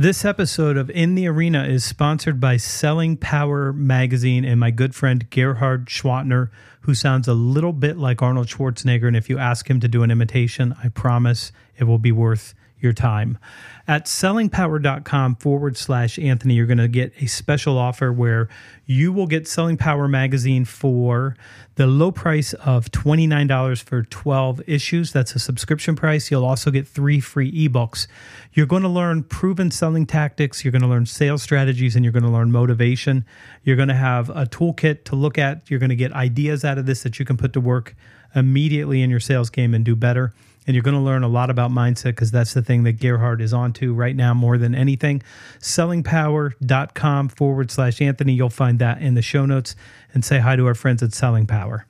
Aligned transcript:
This 0.00 0.24
episode 0.24 0.78
of 0.78 0.88
In 0.88 1.14
the 1.14 1.26
Arena 1.26 1.64
is 1.64 1.84
sponsored 1.84 2.40
by 2.40 2.56
Selling 2.56 3.18
Power 3.18 3.70
Magazine 3.70 4.46
and 4.46 4.58
my 4.58 4.70
good 4.70 4.94
friend 4.94 5.28
Gerhard 5.28 5.88
Gschwandtner, 5.88 6.48
who 6.80 6.94
sounds 6.94 7.28
a 7.28 7.34
little 7.34 7.74
bit 7.74 7.98
like 7.98 8.22
Arnold 8.22 8.46
Schwarzenegger. 8.46 9.06
And 9.06 9.14
if 9.14 9.28
you 9.28 9.36
ask 9.36 9.68
him 9.68 9.78
to 9.80 9.88
do 9.88 10.02
an 10.02 10.10
imitation, 10.10 10.74
I 10.82 10.88
promise 10.88 11.52
it 11.76 11.84
will 11.84 11.98
be 11.98 12.12
worth 12.12 12.54
your 12.82 12.92
time. 12.92 13.38
At 13.86 14.06
sellingpower.com 14.06 15.36
forward 15.36 15.76
slash 15.76 16.18
Anthony, 16.18 16.54
you're 16.54 16.66
going 16.66 16.78
to 16.78 16.88
get 16.88 17.12
a 17.20 17.26
special 17.26 17.76
offer 17.76 18.12
where 18.12 18.48
you 18.86 19.12
will 19.12 19.26
get 19.26 19.48
Selling 19.48 19.76
Power 19.76 20.06
magazine 20.06 20.64
for 20.64 21.36
the 21.74 21.86
low 21.86 22.12
price 22.12 22.52
of 22.52 22.90
$29 22.92 23.82
for 23.82 24.02
12 24.02 24.62
issues. 24.66 25.12
That's 25.12 25.34
a 25.34 25.38
subscription 25.38 25.96
price. 25.96 26.30
You'll 26.30 26.44
also 26.44 26.70
get 26.70 26.86
three 26.86 27.20
free 27.20 27.50
ebooks. 27.68 28.06
You're 28.52 28.66
going 28.66 28.82
to 28.82 28.88
learn 28.88 29.22
proven 29.22 29.70
selling 29.70 30.06
tactics, 30.06 30.64
you're 30.64 30.72
going 30.72 30.82
to 30.82 30.88
learn 30.88 31.06
sales 31.06 31.42
strategies, 31.42 31.96
and 31.96 32.04
you're 32.04 32.12
going 32.12 32.22
to 32.22 32.30
learn 32.30 32.52
motivation. 32.52 33.24
You're 33.64 33.76
going 33.76 33.88
to 33.88 33.94
have 33.94 34.28
a 34.30 34.44
toolkit 34.44 35.04
to 35.04 35.16
look 35.16 35.38
at. 35.38 35.70
You're 35.70 35.80
going 35.80 35.90
to 35.90 35.96
get 35.96 36.12
ideas 36.12 36.64
out 36.64 36.78
of 36.78 36.86
this 36.86 37.02
that 37.02 37.18
you 37.18 37.24
can 37.24 37.36
put 37.36 37.52
to 37.54 37.60
work 37.60 37.96
immediately 38.34 39.02
in 39.02 39.10
your 39.10 39.20
sales 39.20 39.50
game 39.50 39.74
and 39.74 39.84
do 39.84 39.96
better. 39.96 40.32
And 40.70 40.76
you're 40.76 40.84
going 40.84 40.94
to 40.94 41.00
learn 41.00 41.24
a 41.24 41.28
lot 41.28 41.50
about 41.50 41.72
mindset 41.72 42.12
because 42.12 42.30
that's 42.30 42.54
the 42.54 42.62
thing 42.62 42.84
that 42.84 43.00
Gerhard 43.00 43.40
is 43.40 43.52
onto 43.52 43.92
right 43.92 44.14
now 44.14 44.34
more 44.34 44.56
than 44.56 44.72
anything. 44.72 45.20
Sellingpower.com 45.58 47.28
forward 47.30 47.72
slash 47.72 48.00
Anthony. 48.00 48.34
You'll 48.34 48.50
find 48.50 48.78
that 48.78 49.02
in 49.02 49.14
the 49.14 49.20
show 49.20 49.46
notes 49.46 49.74
and 50.14 50.24
say 50.24 50.38
hi 50.38 50.54
to 50.54 50.64
our 50.68 50.76
friends 50.76 51.02
at 51.02 51.12
Selling 51.12 51.44
Power. 51.44 51.86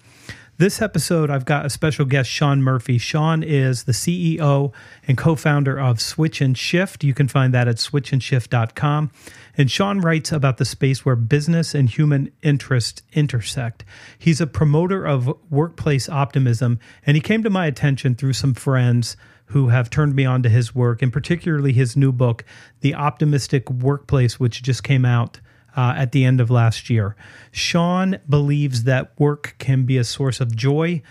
This 0.56 0.81
episode, 0.81 1.28
I've 1.28 1.45
got 1.45 1.67
a 1.67 1.69
special 1.69 2.06
guest, 2.06 2.31
Shawn 2.31 2.62
Murphy. 2.62 2.97
Shawn 2.97 3.42
is 3.42 3.84
the 3.84 3.92
CEO 3.92 4.72
and 5.06 5.19
co 5.19 5.37
founder 5.37 5.78
of 5.78 6.00
Switch 6.00 6.41
and 6.41 6.56
Shift. 6.56 7.05
You 7.05 7.12
can 7.12 7.28
find 7.28 7.53
that 7.53 7.69
at 7.69 7.77
switchandshift.com. 7.77 9.11
And 9.61 9.70
Shawn 9.70 10.00
writes 10.00 10.33
about 10.33 10.56
the 10.56 10.64
space 10.64 11.05
where 11.05 11.14
business 11.14 11.75
and 11.75 11.86
human 11.86 12.33
interest 12.41 13.03
intersect. 13.12 13.84
He's 14.19 14.41
a 14.41 14.47
promoter 14.47 15.05
of 15.05 15.30
workplace 15.50 16.08
optimism, 16.08 16.78
and 17.05 17.14
he 17.14 17.20
came 17.20 17.42
to 17.42 17.50
my 17.50 17.66
attention 17.66 18.14
through 18.14 18.33
some 18.33 18.55
friends 18.55 19.19
who 19.48 19.69
have 19.69 19.91
turned 19.91 20.16
me 20.16 20.25
on 20.25 20.42
to 20.44 20.48
his 20.48 20.75
work, 20.75 21.03
and 21.03 21.12
particularly 21.12 21.75
his 21.75 21.94
new 21.94 22.11
book, 22.11 22.42
The 22.81 22.94
Optimistic 22.94 23.69
Workplace, 23.70 24.41
which 24.41 24.62
just 24.62 24.83
came 24.83 25.05
out 25.05 25.41
uh, 25.77 25.92
at 25.94 26.12
the 26.12 26.25
end 26.25 26.41
of 26.41 26.48
last 26.48 26.88
year. 26.88 27.14
Shawn 27.53 28.19
believes 28.27 28.84
that 28.84 29.12
work 29.21 29.56
can 29.59 29.84
be 29.84 29.98
a 29.98 30.04
source 30.04 30.41
of 30.41 30.56
joy. 30.56 31.03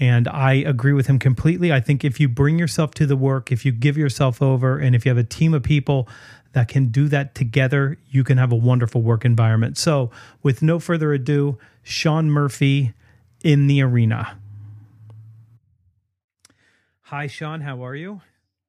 And 0.00 0.28
I 0.28 0.52
agree 0.52 0.92
with 0.92 1.08
him 1.08 1.18
completely. 1.18 1.72
I 1.72 1.80
think 1.80 2.04
if 2.04 2.20
you 2.20 2.28
bring 2.28 2.56
yourself 2.56 2.92
to 2.94 3.06
the 3.06 3.16
work, 3.16 3.50
if 3.50 3.66
you 3.66 3.72
give 3.72 3.98
yourself 3.98 4.40
over, 4.40 4.78
and 4.78 4.94
if 4.94 5.04
you 5.04 5.10
have 5.10 5.18
a 5.18 5.24
team 5.24 5.54
of 5.54 5.64
people 5.64 6.08
that 6.52 6.68
can 6.68 6.86
do 6.86 7.08
that 7.08 7.34
together, 7.34 7.98
you 8.10 8.24
can 8.24 8.38
have 8.38 8.52
a 8.52 8.56
wonderful 8.56 9.02
work 9.02 9.24
environment. 9.24 9.78
So, 9.78 10.10
with 10.42 10.62
no 10.62 10.78
further 10.78 11.12
ado, 11.12 11.58
Shawn 11.82 12.30
Murphy 12.30 12.94
in 13.42 13.66
the 13.66 13.82
arena. 13.82 14.38
Hi, 17.02 17.26
Shawn. 17.26 17.60
How 17.62 17.84
are 17.84 17.94
you? 17.94 18.20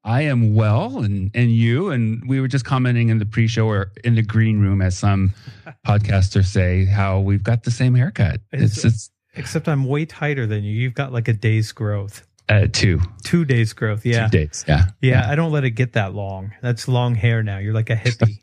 I 0.03 0.22
am 0.22 0.56
well, 0.56 1.00
and 1.00 1.29
and 1.34 1.51
you, 1.51 1.89
and 1.89 2.28
we 2.28 2.39
were 2.39 2.47
just 2.47 2.63
commenting 2.63 3.09
in 3.09 3.19
the 3.19 3.25
pre-show 3.25 3.68
or 3.68 3.91
in 4.03 4.16
the 4.16 4.22
green 4.22 4.62
room, 4.62 4.81
as 4.81 4.97
some 4.97 5.34
podcasters 5.85 6.45
say, 6.45 6.85
how 6.85 7.19
we've 7.19 7.44
got 7.44 7.63
the 7.63 7.72
same 7.72 7.95
haircut. 7.95 8.39
It's 8.51 8.85
it's 8.85 9.12
Except 9.35 9.68
I'm 9.68 9.85
way 9.85 10.06
tighter 10.06 10.47
than 10.47 10.63
you. 10.63 10.73
You've 10.73 10.95
got 10.95 11.13
like 11.13 11.28
a 11.28 11.34
day's 11.34 11.72
growth, 11.72 12.28
uh, 12.49 12.67
two 12.71 12.99
two 13.23 13.45
days 13.45 13.73
growth. 13.73 14.05
Yeah. 14.05 14.27
two 14.27 14.37
days. 14.39 14.65
Yeah, 14.67 14.85
Yeah, 15.01 15.29
I 15.29 15.35
don't 15.35 15.51
let 15.51 15.63
it 15.63 15.71
get 15.71 15.93
that 15.93 16.13
long. 16.13 16.51
That's 16.61 16.87
long 16.87 17.15
hair 17.15 17.43
now. 17.43 17.59
You're 17.59 17.73
like 17.75 17.89
a 17.89 17.95
hippie. 17.95 18.39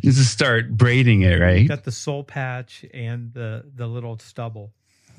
you 0.02 0.12
just 0.12 0.30
start 0.32 0.76
braiding 0.76 1.22
it, 1.22 1.38
you 1.38 1.42
right? 1.42 1.68
got 1.68 1.84
the 1.84 1.92
soul 1.92 2.24
patch 2.24 2.84
and 2.92 3.32
the 3.32 3.64
the 3.74 3.86
little 3.86 4.18
stubble. 4.18 4.72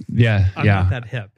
Yeah, 0.09 0.49
I'm 0.57 0.65
yeah. 0.65 0.73
not 0.81 0.89
that 0.89 1.05
hip. 1.07 1.31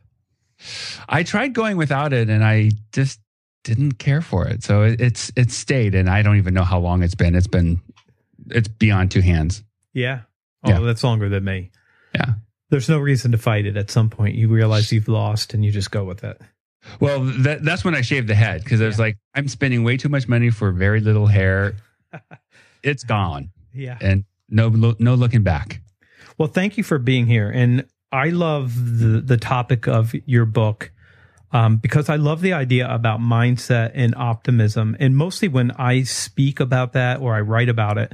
I 1.08 1.22
tried 1.24 1.54
going 1.54 1.78
without 1.78 2.12
it, 2.14 2.30
and 2.30 2.44
I 2.44 2.72
just 2.92 3.20
didn't 3.64 3.94
care 4.00 4.22
for 4.22 4.48
it. 4.48 4.64
So 4.64 4.82
it, 4.84 5.00
it's 5.00 5.32
it's 5.36 5.54
stayed, 5.56 5.94
and 5.94 6.10
I 6.10 6.24
don't 6.24 6.38
even 6.38 6.54
know 6.56 6.64
how 6.64 6.80
long 6.80 7.04
it's 7.04 7.16
been. 7.16 7.36
It's 7.36 7.48
been 7.48 7.80
it's 8.50 8.68
beyond 8.68 9.12
two 9.12 9.22
hands. 9.22 9.64
Yeah. 9.94 10.22
Oh, 10.64 10.70
Yeah. 10.72 10.80
that's 10.80 11.04
longer 11.04 11.30
than 11.30 11.44
me. 11.44 11.70
Yeah. 12.16 12.34
There's 12.70 12.90
no 12.90 12.98
reason 13.00 13.32
to 13.32 13.38
fight 13.38 13.66
it. 13.66 13.78
At 13.78 13.90
some 13.92 14.10
point, 14.10 14.36
you 14.36 14.50
realize 14.50 14.92
you've 14.92 15.08
lost, 15.08 15.54
and 15.54 15.64
you 15.64 15.72
just 15.72 15.92
go 15.92 16.04
with 16.04 16.24
it. 16.24 16.40
Well, 17.00 17.22
that, 17.40 17.64
that's 17.64 17.84
when 17.84 17.96
I 17.96 18.02
shaved 18.02 18.28
the 18.28 18.36
head 18.36 18.64
because 18.64 18.82
I 18.82 18.86
was 18.86 18.98
Yeah. 18.98 19.06
like, 19.06 19.18
I'm 19.34 19.48
spending 19.48 19.84
way 19.84 19.98
too 19.98 20.10
much 20.10 20.28
money 20.28 20.50
for 20.50 20.72
very 20.72 21.00
little 21.02 21.28
hair. 21.28 21.76
it's 22.84 23.04
gone, 23.04 23.50
Yeah. 23.74 23.98
and 24.02 24.24
no 24.50 24.70
no 25.00 25.16
looking 25.16 25.44
back. 25.44 25.82
Well, 26.38 26.48
thank 26.48 26.78
you 26.78 26.84
for 26.84 27.00
being 27.00 27.26
here. 27.28 27.50
And 27.50 27.86
I 28.12 28.30
love 28.30 28.74
the, 29.00 29.22
the 29.22 29.38
topic 29.38 29.88
of 29.88 30.14
your 30.26 30.46
book 30.46 30.92
um, 31.52 31.78
because 31.78 32.10
I 32.10 32.16
love 32.18 32.42
the 32.42 32.54
idea 32.54 32.88
about 32.90 33.20
mindset 33.20 33.92
and 33.96 34.14
optimism. 34.16 34.96
And 35.00 35.18
mostly 35.18 35.48
when 35.48 35.72
I 35.72 36.04
speak 36.04 36.60
about 36.60 36.94
that 36.94 37.20
or 37.20 37.34
I 37.36 37.42
write 37.42 37.70
about 37.70 37.98
it, 37.98 38.14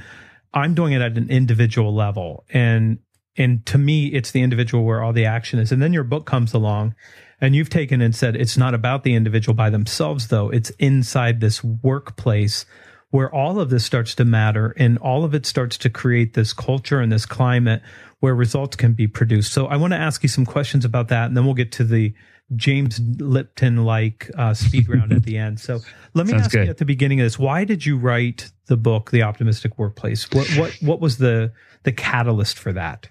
I'm 0.54 0.74
doing 0.74 0.94
it 0.94 1.02
at 1.02 1.18
an 1.18 1.30
individual 1.30 1.94
level. 1.94 2.46
And 2.50 3.00
and 3.38 3.66
to 3.66 3.78
me, 3.78 4.08
it's 4.08 4.32
the 4.32 4.42
individual 4.42 4.84
where 4.84 5.02
all 5.02 5.14
the 5.14 5.26
action 5.26 5.60
is. 5.60 5.72
And 5.72 5.82
then 5.82 5.94
your 5.94 6.04
book 6.04 6.26
comes 6.26 6.54
along 6.54 6.96
and 7.42 7.56
you've 7.56 7.70
taken 7.70 8.02
and 8.02 8.16
said 8.16 8.36
it's 8.36 8.58
not 8.58 8.74
about 8.74 9.04
the 9.04 9.16
individual 9.16 9.56
by 9.56 9.70
themselves, 9.70 10.28
though. 10.28 10.50
It's 10.50 10.70
inside 10.72 11.42
this 11.42 11.64
workplace 11.64 12.66
where 13.10 13.34
all 13.34 13.60
of 13.60 13.70
this 13.70 13.86
starts 13.86 14.16
to 14.16 14.26
matter 14.26 14.74
and 14.78 14.98
all 14.98 15.24
of 15.24 15.36
it 15.36 15.46
starts 15.46 15.78
to 15.80 15.90
create 15.90 16.34
this 16.34 16.54
culture 16.54 17.00
and 17.00 17.12
this 17.12 17.26
climate 17.26 17.82
where 18.22 18.34
results 18.34 18.76
can 18.76 18.94
be 18.94 19.08
produced. 19.08 19.52
So 19.52 19.68
I 19.68 19.76
want 19.76 19.94
to 19.94 19.98
ask 19.98 20.24
you 20.24 20.30
some 20.30 20.46
questions 20.46 20.86
about 20.86 21.10
that, 21.10 21.26
and 21.26 21.36
then 21.36 21.44
we'll 21.46 21.54
get 21.56 21.74
to 21.74 21.84
the 21.84 22.14
James 22.56 23.00
Lipton 23.20 23.84
like 23.84 24.32
uh, 24.38 24.54
speed 24.54 24.88
round 24.90 25.12
at 25.12 25.24
the 25.24 25.38
end. 25.38 25.60
So 25.60 25.80
let 26.14 26.26
me 26.26 26.32
Sounds 26.32 26.46
ask 26.46 26.54
you 26.54 26.62
at 26.62 26.78
the 26.78 26.86
beginning 26.86 27.20
of 27.20 27.26
this: 27.26 27.38
Why 27.38 27.66
did 27.66 27.86
you 27.86 27.98
write 27.98 28.52
the 28.68 28.78
book, 28.78 29.12
The 29.12 29.24
Optimistic 29.24 29.78
Workplace? 29.78 30.30
What 30.32 30.48
what 30.58 30.78
what 30.82 31.00
was 31.02 31.18
the 31.18 31.52
the 31.84 31.92
catalyst 31.92 32.58
for 32.58 32.72
that? 32.74 33.10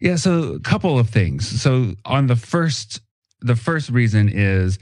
Yeah, 0.00 0.16
so 0.16 0.54
a 0.54 0.60
couple 0.60 0.98
of 0.98 1.10
things. 1.10 1.60
So 1.60 1.94
on 2.04 2.26
the 2.26 2.36
first 2.36 3.00
the 3.40 3.56
first 3.56 3.90
reason 3.90 4.28
is 4.28 4.78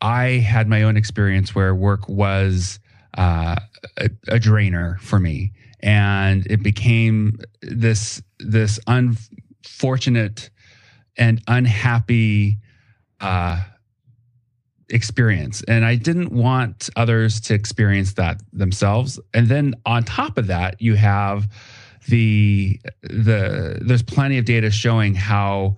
I 0.00 0.24
had 0.38 0.68
my 0.68 0.82
own 0.84 0.96
experience 0.96 1.54
where 1.54 1.74
work 1.74 2.08
was 2.08 2.80
uh, 3.16 3.56
a, 3.96 4.10
a 4.28 4.38
drainer 4.38 4.98
for 5.00 5.18
me, 5.18 5.52
and 5.80 6.46
it 6.46 6.62
became 6.62 7.38
this 7.62 8.22
this 8.38 8.78
unfortunate 8.86 10.50
and 11.16 11.42
unhappy 11.48 12.58
uh, 13.20 13.60
experience, 14.88 15.62
and 15.66 15.84
I 15.84 15.96
didn't 15.96 16.32
want 16.32 16.90
others 16.96 17.40
to 17.42 17.54
experience 17.54 18.14
that 18.14 18.40
themselves. 18.52 19.18
And 19.34 19.48
then 19.48 19.74
on 19.84 20.04
top 20.04 20.38
of 20.38 20.46
that, 20.46 20.80
you 20.80 20.94
have 20.94 21.48
the 22.08 22.80
the 23.02 23.78
there's 23.80 24.02
plenty 24.02 24.38
of 24.38 24.44
data 24.44 24.70
showing 24.70 25.14
how 25.14 25.76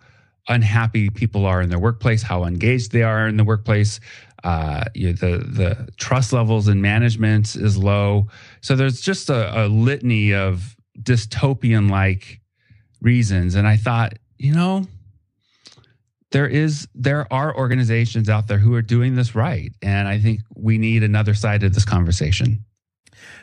unhappy 0.49 1.11
people 1.11 1.47
are 1.47 1.61
in 1.61 1.69
their 1.69 1.79
workplace, 1.79 2.23
how 2.23 2.45
engaged 2.45 2.93
they 2.93 3.03
are 3.03 3.29
in 3.29 3.37
the 3.37 3.45
workplace. 3.45 4.01
Uh, 4.43 4.85
you 4.95 5.09
know, 5.09 5.13
the 5.13 5.39
the 5.39 5.89
trust 5.97 6.33
levels 6.33 6.69
in 6.69 6.81
management 6.81 7.55
is 7.57 7.77
low. 7.77 8.27
So 8.61 8.75
there's 8.75 9.01
just 9.01 9.29
a, 9.29 9.65
a 9.65 9.69
litany 9.69 10.35
of 10.35 10.77
dystopian 11.01 11.91
like 11.91 12.41
reasons. 13.01 13.55
And 13.55 13.67
I 13.67 13.77
thought, 13.77 14.15
you 14.39 14.55
know, 14.55 14.87
there 16.31 16.47
is 16.47 16.89
there 16.95 17.31
are 17.33 17.57
organizations 17.57 18.29
out 18.29 18.47
there 18.49 18.59
who 18.59 18.75
are 18.75 18.83
doing 18.83 19.15
this 19.17 19.35
right, 19.35 19.73
and 19.83 20.09
I 20.09 20.19
think 20.19 20.41
we 20.55 20.79
need 20.79 21.03
another 21.03 21.35
side 21.35 21.63
of 21.65 21.75
this 21.75 21.85
conversation. 21.85 22.65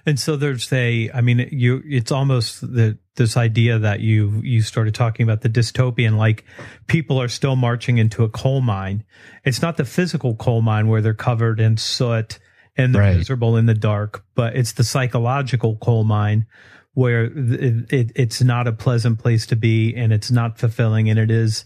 And 0.07 0.18
so 0.18 0.38
there's 0.38 0.71
a, 0.71 1.12
I 1.13 1.19
mean, 1.19 1.50
you, 1.51 1.83
it's 1.86 2.13
almost 2.13 2.62
the, 2.62 2.98
this 3.15 3.36
idea 3.36 3.77
that 3.77 4.00
you, 4.00 4.39
you 4.42 4.62
started 4.62 4.95
talking 4.95 5.25
about 5.25 5.42
the 5.42 5.50
dystopian, 5.50 6.15
like 6.15 6.45
people 6.88 7.21
are 7.21 7.27
still 7.27 7.57
marching 7.57 7.98
into 7.98 8.24
a 8.24 8.30
coal 8.30 8.62
mine. 8.62 9.04
It's 9.44 9.62
not 9.62 9.75
the 9.75 9.83
physical 9.83 10.33
coal 10.36 10.62
mine 10.62 10.88
where 10.88 11.01
they're 11.01 11.13
covered 11.13 11.59
in 11.59 11.75
soot 11.75 12.39
and 12.77 12.95
they're 12.95 13.01
Right. 13.01 13.18
miserable 13.18 13.57
in 13.57 13.65
the 13.65 13.74
dark, 13.74 14.24
but 14.33 14.56
it's 14.56 14.71
the 14.71 14.86
psychological 14.86 15.75
coal 15.75 16.06
mine 16.06 16.45
where 16.94 17.25
it, 17.25 17.92
it, 17.92 18.12
it's 18.15 18.42
not 18.42 18.65
a 18.65 18.71
pleasant 18.71 19.19
place 19.19 19.45
to 19.48 19.57
be 19.57 19.94
and 19.94 20.13
it's 20.13 20.31
not 20.31 20.57
fulfilling 20.57 21.10
and 21.10 21.19
it 21.19 21.30
is, 21.30 21.65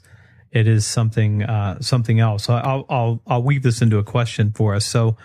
it 0.52 0.68
is 0.68 0.88
something, 0.88 1.44
uh, 1.44 1.80
something 1.80 2.20
else. 2.20 2.46
So 2.46 2.56
I'll, 2.56 2.88
I'll, 2.90 3.22
I'll 3.28 3.44
weave 3.44 3.62
this 3.62 3.84
into 3.84 4.00
a 4.00 4.04
question 4.04 4.52
for 4.52 4.74
us. 4.74 4.86
So, 4.86 5.16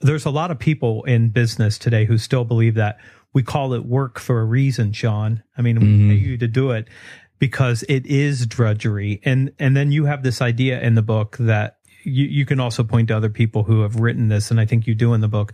there's 0.00 0.24
a 0.24 0.30
lot 0.30 0.50
of 0.50 0.58
people 0.58 1.04
in 1.04 1.28
business 1.30 1.78
today 1.78 2.04
who 2.04 2.18
still 2.18 2.44
believe 2.44 2.74
that 2.74 2.98
we 3.34 3.42
call 3.42 3.74
it 3.74 3.84
work 3.84 4.18
for 4.18 4.40
a 4.40 4.44
reason, 4.44 4.92
Shawn. 4.92 5.42
I 5.56 5.62
mean, 5.62 5.80
we 5.80 5.86
Mhm. 5.86 6.08
pay 6.08 6.14
you 6.16 6.38
to 6.38 6.48
do 6.48 6.70
it 6.70 6.88
because 7.38 7.84
it 7.88 8.06
is 8.06 8.46
drudgery. 8.46 9.20
And 9.24 9.52
and 9.58 9.76
then 9.76 9.92
you 9.92 10.06
have 10.06 10.22
this 10.22 10.40
idea 10.40 10.80
in 10.80 10.94
the 10.94 11.02
book 11.02 11.36
that 11.38 11.76
you, 12.04 12.24
you 12.26 12.46
can 12.46 12.58
also 12.60 12.84
point 12.84 13.08
to 13.08 13.16
other 13.16 13.28
people 13.28 13.64
who 13.64 13.82
have 13.82 13.96
written 13.96 14.28
this, 14.28 14.50
and 14.50 14.58
I 14.60 14.64
think 14.66 14.86
you 14.86 14.94
do 14.94 15.14
in 15.14 15.20
the 15.20 15.28
book, 15.28 15.52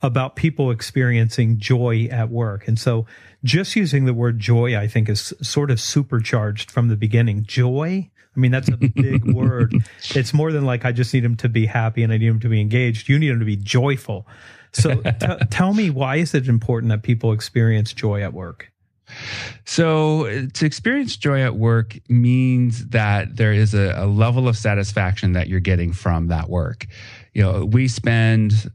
about 0.00 0.36
people 0.36 0.70
experiencing 0.70 1.58
joy 1.58 2.08
at 2.10 2.30
work. 2.30 2.68
And 2.68 2.78
so 2.78 3.04
just 3.42 3.74
using 3.74 4.04
the 4.04 4.14
word 4.14 4.38
joy, 4.38 4.76
I 4.78 4.86
think, 4.86 5.08
is 5.08 5.32
sort 5.42 5.70
of 5.72 5.80
supercharged 5.80 6.70
from 6.70 6.88
the 6.88 6.96
beginning. 6.96 7.42
Joy? 7.44 8.10
I 8.38 8.40
mean, 8.40 8.52
that's 8.52 8.68
a 8.68 8.76
big 8.76 9.24
word. 9.34 9.74
It's 10.14 10.32
more 10.32 10.52
than 10.52 10.64
like, 10.64 10.84
I 10.84 10.92
just 10.92 11.12
need 11.12 11.24
him 11.24 11.36
to 11.38 11.48
be 11.48 11.66
happy 11.66 12.04
and 12.04 12.12
I 12.12 12.18
need 12.18 12.28
him 12.28 12.40
to 12.40 12.48
be 12.48 12.60
engaged. 12.60 13.08
You 13.08 13.18
need 13.18 13.30
him 13.30 13.40
to 13.40 13.44
be 13.44 13.56
joyful. 13.56 14.28
So 14.72 14.94
t- 15.02 15.26
tell 15.50 15.74
me, 15.74 15.90
why 15.90 16.16
is 16.16 16.34
it 16.34 16.46
important 16.46 16.90
that 16.90 17.02
people 17.02 17.32
experience 17.32 17.92
joy 17.92 18.22
at 18.22 18.32
work? 18.32 18.70
So, 19.64 20.46
to 20.46 20.66
experience 20.66 21.16
joy 21.16 21.40
at 21.40 21.56
work 21.56 21.96
means 22.10 22.88
that 22.88 23.36
there 23.36 23.54
is 23.54 23.72
a, 23.72 23.94
a 23.96 24.06
level 24.06 24.46
of 24.46 24.56
satisfaction 24.56 25.32
that 25.32 25.48
you're 25.48 25.60
getting 25.60 25.94
from 25.94 26.28
that 26.28 26.50
work. 26.50 26.86
You 27.32 27.42
know, 27.42 27.64
we 27.64 27.88
spend, 27.88 28.70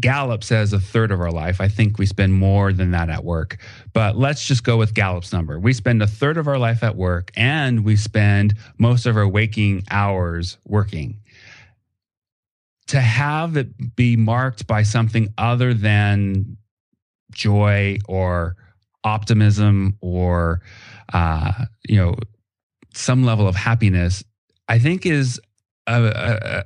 Gallup 0.00 0.44
says 0.44 0.72
a 0.72 0.80
third 0.80 1.10
of 1.10 1.20
our 1.20 1.30
life. 1.30 1.60
I 1.60 1.68
think 1.68 1.98
we 1.98 2.06
spend 2.06 2.32
more 2.34 2.72
than 2.72 2.90
that 2.92 3.10
at 3.10 3.24
work. 3.24 3.58
But 3.92 4.16
let's 4.16 4.46
just 4.46 4.64
go 4.64 4.76
with 4.76 4.94
Gallup's 4.94 5.32
number. 5.32 5.58
We 5.58 5.72
spend 5.72 6.02
a 6.02 6.06
third 6.06 6.36
of 6.36 6.46
our 6.48 6.58
life 6.58 6.82
at 6.82 6.96
work 6.96 7.30
and 7.36 7.84
we 7.84 7.96
spend 7.96 8.54
most 8.78 9.06
of 9.06 9.16
our 9.16 9.26
waking 9.28 9.84
hours 9.90 10.58
working. 10.64 11.20
To 12.88 13.00
have 13.00 13.56
it 13.56 13.94
be 13.96 14.16
marked 14.16 14.66
by 14.66 14.82
something 14.82 15.32
other 15.36 15.74
than 15.74 16.56
joy 17.32 17.98
or 18.08 18.56
optimism 19.04 19.96
or 20.00 20.60
uh, 21.12 21.52
you 21.88 21.96
know 21.96 22.14
some 22.94 23.22
level 23.22 23.46
of 23.46 23.54
happiness 23.54 24.24
i 24.68 24.78
think 24.78 25.06
is 25.06 25.40
a, 25.86 26.02
a, 26.02 26.58
a- 26.58 26.64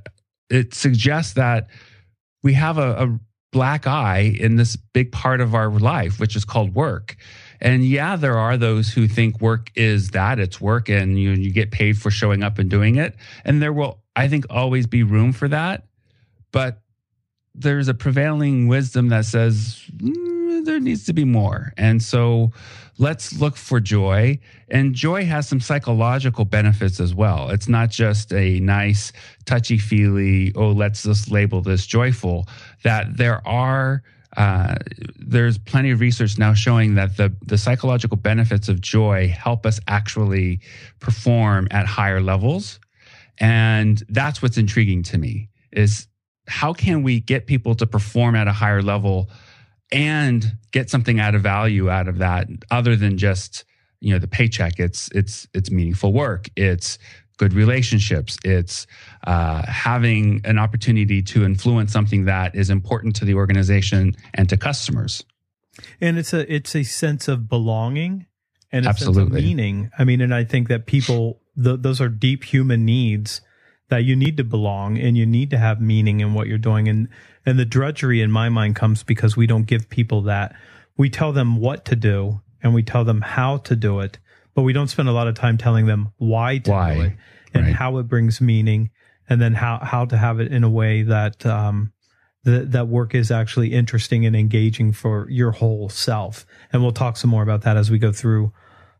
it 0.49 0.73
suggests 0.75 1.35
that 1.35 1.69
we 2.43 2.55
have 2.55 2.79
a, 2.79 3.05
a 3.05 3.19
black 3.53 3.87
eye 3.87 4.35
in 4.39 4.57
this 4.57 4.77
big 4.77 5.13
part 5.13 5.41
of 5.41 5.55
our 5.55 5.71
life 5.71 6.19
which 6.19 6.35
is 6.35 6.45
called 6.45 6.75
work. 6.75 7.17
And 7.61 7.85
yeah 7.85 8.17
there 8.17 8.39
are 8.39 8.57
those 8.57 8.91
who 8.91 9.07
think 9.07 9.41
work 9.41 9.71
is 9.75 10.11
that 10.11 10.39
it's 10.39 10.61
work 10.61 10.89
and 10.89 11.19
you 11.19 11.31
you 11.33 11.53
get 11.53 11.71
paid 11.71 11.99
for 11.99 12.11
showing 12.11 12.43
up 12.43 12.59
and 12.59 12.71
doing 12.71 12.97
it. 12.97 13.15
And 13.45 13.61
there 13.63 13.73
will 13.73 14.01
i 14.17 14.29
think 14.29 14.47
always 14.51 14.87
be 14.87 15.03
room 15.03 15.33
for 15.33 15.49
that. 15.49 15.85
But 16.51 16.83
there's 17.55 17.89
a 17.89 17.95
prevailing 17.95 18.69
wisdom 18.69 19.09
that 19.09 19.27
says 19.27 19.83
"Mm, 19.97 20.65
there 20.65 20.81
needs 20.81 21.05
to 21.07 21.13
be 21.13 21.25
more. 21.25 21.73
And 21.77 22.03
so 22.03 22.53
let's 22.99 23.39
look 23.41 23.57
for 23.57 23.81
joy. 23.81 24.39
And 24.69 24.95
joy 24.95 25.25
has 25.25 25.49
some 25.49 25.61
psychological 25.61 26.45
benefits 26.45 27.01
as 27.01 27.15
well. 27.15 27.51
It's 27.51 27.69
not 27.69 27.91
just 27.91 28.33
a 28.33 28.61
nice, 28.61 29.13
touchy 29.45 29.79
feely, 29.79 30.53
oh, 30.55 30.71
let's 30.71 31.03
just 31.03 31.31
label 31.31 31.61
this 31.61 31.87
joyful, 31.87 32.47
that 32.85 33.17
there 33.17 33.47
are. 33.47 34.03
Uh, 34.37 34.77
there's 35.19 35.59
plenty 35.59 35.91
of 35.91 36.01
research 36.01 36.39
now 36.39 36.55
showing 36.55 36.95
that 36.95 37.19
the, 37.19 37.35
the 37.45 37.59
psychological 37.59 38.17
benefits 38.17 38.69
of 38.69 38.81
joy 38.81 39.29
help 39.29 39.67
us 39.67 39.79
actually 39.89 40.59
perform 41.01 41.69
at 41.71 41.87
higher 41.87 42.21
levels. 42.21 42.81
And 43.39 44.03
that's 44.09 44.41
what's 44.41 44.57
intriguing 44.57 45.03
to 45.05 45.19
me 45.19 45.51
is 45.73 46.09
how 46.49 46.73
can 46.73 47.03
we 47.03 47.21
get 47.21 47.47
people 47.47 47.75
to 47.75 47.87
perform 47.87 48.35
at 48.35 48.49
a 48.49 48.53
higher 48.53 48.83
level 48.83 49.29
and 49.93 50.57
get 50.73 50.91
something 50.91 51.21
out 51.21 51.35
of 51.35 51.43
value 51.43 51.91
out 51.91 52.09
of 52.09 52.19
that 52.19 52.49
other 52.71 52.97
than 52.97 53.19
just 53.19 53.65
you 54.01 54.13
know 54.13 54.19
the 54.19 54.27
paycheck 54.27 54.81
it's 54.81 55.09
it's 55.15 55.47
it's 55.55 55.71
meaningful 55.71 56.13
work 56.13 56.49
it's 56.57 56.99
good 57.37 57.53
relationships 57.53 58.39
it's 58.45 58.87
uh, 59.27 59.63
having 59.67 60.41
an 60.45 60.59
opportunity 60.59 61.23
to 61.23 61.45
influence 61.45 61.93
something 61.93 62.25
that 62.25 62.55
is 62.55 62.71
important 62.71 63.15
to 63.17 63.25
the 63.25 63.35
organization 63.35 64.15
and 64.35 64.49
to 64.49 64.57
customers 64.57 65.23
And 66.01 66.19
it's 66.19 66.33
a 66.33 66.53
it's 66.53 66.75
a 66.75 66.83
sense 66.83 67.29
of 67.29 67.49
belonging 67.49 68.27
and 68.71 68.85
a 68.85 68.89
sense 68.89 69.09
Absolutely. 69.09 69.39
of 69.39 69.45
meaning. 69.45 69.91
I 69.99 70.05
mean, 70.05 70.21
and 70.21 70.35
I 70.35 70.45
think 70.45 70.69
that 70.69 70.87
people 70.87 71.41
th- 71.63 71.81
those 71.81 72.01
are 72.01 72.09
deep 72.09 72.45
human 72.45 72.85
needs 72.85 73.41
that 73.89 74.05
you 74.05 74.17
need 74.17 74.37
to 74.37 74.45
belong 74.45 74.99
and 74.99 75.17
you 75.17 75.27
need 75.27 75.51
to 75.51 75.59
have 75.59 75.81
meaning 75.81 76.21
in 76.21 76.35
what 76.35 76.47
you're 76.47 76.59
doing. 76.59 76.89
And 76.89 77.09
and 77.45 77.59
the 77.59 77.65
drudgery 77.65 78.21
in 78.21 78.31
my 78.31 78.49
mind 78.49 78.77
comes 78.77 79.03
because 79.03 79.37
we 79.37 79.47
don't 79.47 79.67
give 79.67 79.89
people 79.89 80.23
that. 80.23 80.55
We 80.97 81.11
tell 81.11 81.33
them 81.33 81.57
what 81.57 81.85
to 81.87 81.97
do 81.97 82.41
and 82.63 82.75
we 82.75 82.83
tell 82.83 83.05
them 83.05 83.21
how 83.21 83.59
to 83.59 83.77
do 83.77 84.01
it, 84.01 84.19
but 84.55 84.63
we 84.63 84.73
don't 84.73 84.89
spend 84.89 85.09
a 85.09 85.13
lot 85.13 85.29
of 85.29 85.35
time 85.35 85.59
telling 85.59 85.87
them 85.87 86.13
why 86.19 86.59
to 86.59 86.71
Why, 86.71 86.95
do 86.95 87.01
it 87.03 87.13
and 87.55 87.67
right. 87.67 87.75
how 87.75 87.99
it 87.99 88.05
brings 88.05 88.41
meaning 88.41 88.91
and 89.29 89.41
then 89.41 89.55
how 89.55 89.79
how 89.79 90.05
to 90.05 90.17
have 90.17 90.41
it 90.41 90.53
in 90.53 90.65
a 90.65 90.71
way 90.71 91.03
that 91.03 91.45
um 91.47 91.93
that 92.45 92.73
that 92.73 92.89
work 92.89 93.15
is 93.15 93.31
actually 93.31 93.73
interesting 93.73 94.27
and 94.27 94.35
engaging 94.35 94.93
for 94.93 95.29
your 95.31 95.53
whole 95.53 95.89
self. 95.89 96.47
And 96.73 96.83
we'll 96.83 96.93
talk 96.93 97.17
some 97.17 97.31
more 97.31 97.43
about 97.43 97.63
that 97.63 97.77
as 97.77 97.91
we 97.91 97.99
go 97.99 98.13
through 98.13 98.53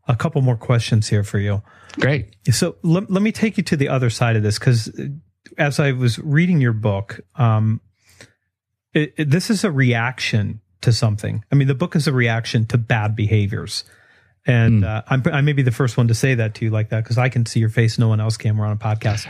a 0.07 0.15
couple 0.15 0.41
more 0.41 0.57
questions 0.57 1.07
here 1.07 1.23
for 1.23 1.39
you. 1.39 1.61
great 1.99 2.35
So 2.51 2.75
let, 2.83 3.09
let 3.09 3.21
me 3.21 3.31
take 3.31 3.57
you 3.57 3.63
to 3.63 3.77
the 3.77 3.89
other 3.89 4.09
side 4.09 4.35
of 4.35 4.43
this 4.43 4.59
because 4.59 4.91
as 5.57 5.79
I 5.79 5.91
was 5.91 6.19
reading 6.19 6.61
your 6.61 6.73
book, 6.73 7.19
um, 7.35 7.81
it, 8.93 9.13
it- 9.17 9.29
this 9.29 9.49
is 9.49 9.63
a 9.63 9.71
reaction 9.71 10.61
to 10.81 10.91
something. 10.91 11.43
I 11.51 11.55
mean, 11.55 11.67
the 11.67 11.75
book 11.75 11.95
is 11.95 12.07
a 12.07 12.13
reaction 12.13 12.65
to 12.67 12.77
bad 12.77 13.15
behaviors. 13.15 13.83
And 14.45 14.83
uh, 14.83 15.03
I'm, 15.07 15.23
I 15.31 15.39
may 15.41 15.53
be 15.53 15.61
the 15.61 15.71
first 15.71 15.95
one 15.95 16.09
to 16.09 16.13
say 16.13 16.35
that 16.35 16.55
to 16.55 16.65
you 16.65 16.71
like 16.71 16.89
that 16.89 17.03
because 17.03 17.17
I 17.17 17.29
can 17.29 17.45
see 17.45 17.61
your 17.61 17.69
face. 17.69 17.97
No 17.97 18.09
one 18.09 18.19
else 18.19 18.35
can. 18.35 18.57
We're 18.57 18.65
on 18.65 18.73
a 18.73 18.77
podcast. 18.77 19.25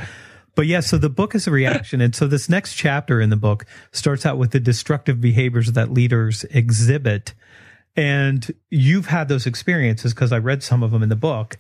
But 0.56 0.66
yeah, 0.66 0.80
so 0.80 0.98
the 0.98 1.10
book 1.10 1.36
is 1.36 1.46
a 1.46 1.52
reaction. 1.52 2.02
And 2.02 2.16
so 2.16 2.26
this 2.28 2.50
next 2.50 2.74
chapter 2.76 3.22
in 3.22 3.30
the 3.30 3.36
book 3.36 3.66
starts 3.92 4.26
out 4.26 4.40
with 4.40 4.52
the 4.52 4.60
destructive 4.60 5.22
behaviors 5.22 5.72
that 5.74 5.92
leaders 5.92 6.46
exhibit. 6.46 7.36
And 7.96 8.52
you've 8.72 9.06
had 9.08 9.28
those 9.28 9.46
experiences 9.46 10.14
because 10.16 10.32
I 10.32 10.40
read 10.40 10.64
some 10.64 10.82
of 10.82 10.90
them 10.92 11.04
in 11.04 11.10
the 11.10 11.16
book. 11.16 11.58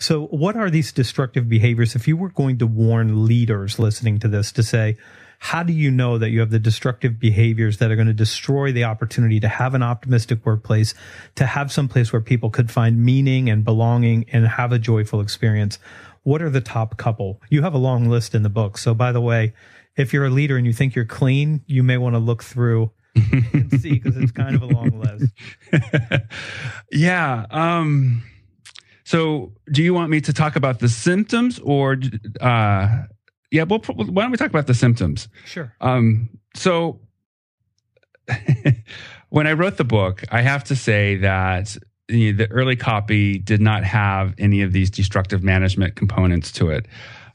So, 0.00 0.26
what 0.26 0.56
are 0.56 0.70
these 0.70 0.92
destructive 0.92 1.48
behaviors? 1.48 1.94
If 1.96 2.06
you 2.08 2.16
were 2.16 2.30
going 2.30 2.58
to 2.58 2.66
warn 2.66 3.26
leaders 3.26 3.78
listening 3.78 4.18
to 4.20 4.28
this 4.28 4.50
to 4.52 4.62
say, 4.62 4.96
how 5.38 5.62
do 5.62 5.72
you 5.72 5.90
know 5.90 6.18
that 6.18 6.30
you 6.30 6.40
have 6.40 6.50
the 6.50 6.58
destructive 6.58 7.18
behaviors 7.18 7.78
that 7.78 7.90
are 7.90 7.96
going 7.96 8.08
to 8.08 8.14
destroy 8.14 8.72
the 8.72 8.84
opportunity 8.84 9.38
to 9.40 9.48
have 9.48 9.74
an 9.74 9.82
optimistic 9.82 10.44
workplace, 10.44 10.94
to 11.36 11.46
have 11.46 11.70
some 11.72 11.88
place 11.88 12.12
where 12.12 12.20
people 12.20 12.50
could 12.50 12.70
find 12.70 13.04
meaning 13.04 13.48
and 13.48 13.64
belonging 13.64 14.26
and 14.32 14.46
have 14.46 14.72
a 14.72 14.78
joyful 14.78 15.20
experience? 15.20 15.78
What 16.24 16.42
are 16.42 16.50
the 16.50 16.60
top 16.60 16.96
couple? 16.96 17.40
You 17.50 17.62
have 17.62 17.74
a 17.74 17.78
long 17.78 18.08
list 18.08 18.34
in 18.34 18.42
the 18.42 18.48
book. 18.48 18.76
So, 18.76 18.94
by 18.94 19.12
the 19.12 19.20
way, 19.20 19.54
if 19.96 20.12
you're 20.12 20.26
a 20.26 20.30
leader 20.30 20.56
and 20.56 20.66
you 20.66 20.72
think 20.72 20.94
you're 20.94 21.04
clean, 21.04 21.62
you 21.66 21.82
may 21.82 21.96
want 21.96 22.14
to 22.14 22.18
look 22.18 22.42
through 22.42 22.90
and 23.14 23.80
see 23.80 23.94
because 23.94 24.16
it's 24.16 24.32
kind 24.32 24.54
of 24.54 24.62
a 24.62 24.66
long 24.66 25.00
list. 25.00 25.32
yeah 26.92 27.46
um 27.50 28.22
so 29.04 29.52
do 29.72 29.82
you 29.82 29.92
want 29.94 30.10
me 30.10 30.20
to 30.20 30.32
talk 30.32 30.56
about 30.56 30.78
the 30.80 30.88
symptoms 30.88 31.58
or 31.60 31.96
uh 32.40 33.02
yeah 33.50 33.62
well 33.62 33.80
why 33.80 34.22
don't 34.22 34.30
we 34.30 34.36
talk 34.36 34.50
about 34.50 34.66
the 34.66 34.74
symptoms 34.74 35.28
Sure. 35.46 35.74
Um, 35.80 36.30
so 36.54 37.00
when 39.28 39.46
I 39.46 39.52
wrote 39.52 39.76
the 39.76 39.84
book, 39.84 40.24
I 40.30 40.42
have 40.42 40.64
to 40.64 40.76
say 40.76 41.16
that 41.16 41.76
the, 42.08 42.32
the 42.32 42.50
early 42.50 42.76
copy 42.76 43.38
did 43.38 43.60
not 43.60 43.84
have 43.84 44.34
any 44.38 44.62
of 44.62 44.72
these 44.72 44.90
destructive 44.90 45.42
management 45.42 45.96
components 45.96 46.52
to 46.52 46.70
it. 46.70 46.86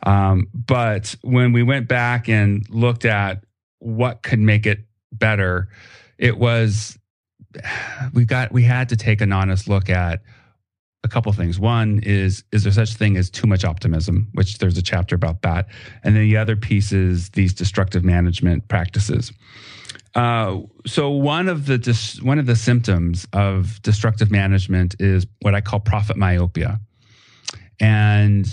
Um, 0.05 0.47
but 0.53 1.15
when 1.21 1.53
we 1.53 1.63
went 1.63 1.87
back 1.87 2.27
and 2.27 2.67
looked 2.69 3.05
at 3.05 3.43
what 3.79 4.23
could 4.23 4.39
make 4.39 4.65
it 4.65 4.79
better, 5.11 5.69
it 6.17 6.37
was 6.37 6.97
we 8.13 8.25
got 8.25 8.51
we 8.51 8.63
had 8.63 8.89
to 8.89 8.97
take 8.97 9.21
an 9.21 9.31
honest 9.31 9.69
look 9.69 9.89
at 9.89 10.21
a 11.03 11.07
couple 11.07 11.31
things. 11.33 11.59
One 11.59 11.99
is 12.03 12.43
is 12.51 12.63
there 12.63 12.71
such 12.71 12.93
thing 12.93 13.17
as 13.17 13.29
too 13.29 13.47
much 13.47 13.65
optimism, 13.65 14.29
which 14.33 14.57
there's 14.57 14.77
a 14.77 14.81
chapter 14.81 15.15
about 15.15 15.41
that, 15.41 15.67
and 16.03 16.15
then 16.15 16.23
the 16.23 16.37
other 16.37 16.55
piece 16.55 16.91
is 16.91 17.29
these 17.31 17.53
destructive 17.53 18.03
management 18.03 18.67
practices. 18.67 19.31
Uh, 20.15 20.59
so 20.85 21.09
one 21.09 21.49
of 21.49 21.65
the 21.65 21.77
dis- 21.77 22.21
one 22.21 22.39
of 22.39 22.45
the 22.45 22.55
symptoms 22.55 23.27
of 23.33 23.81
destructive 23.81 24.31
management 24.31 24.95
is 24.99 25.25
what 25.41 25.55
I 25.55 25.61
call 25.61 25.79
profit 25.79 26.17
myopia, 26.17 26.79
and 27.79 28.47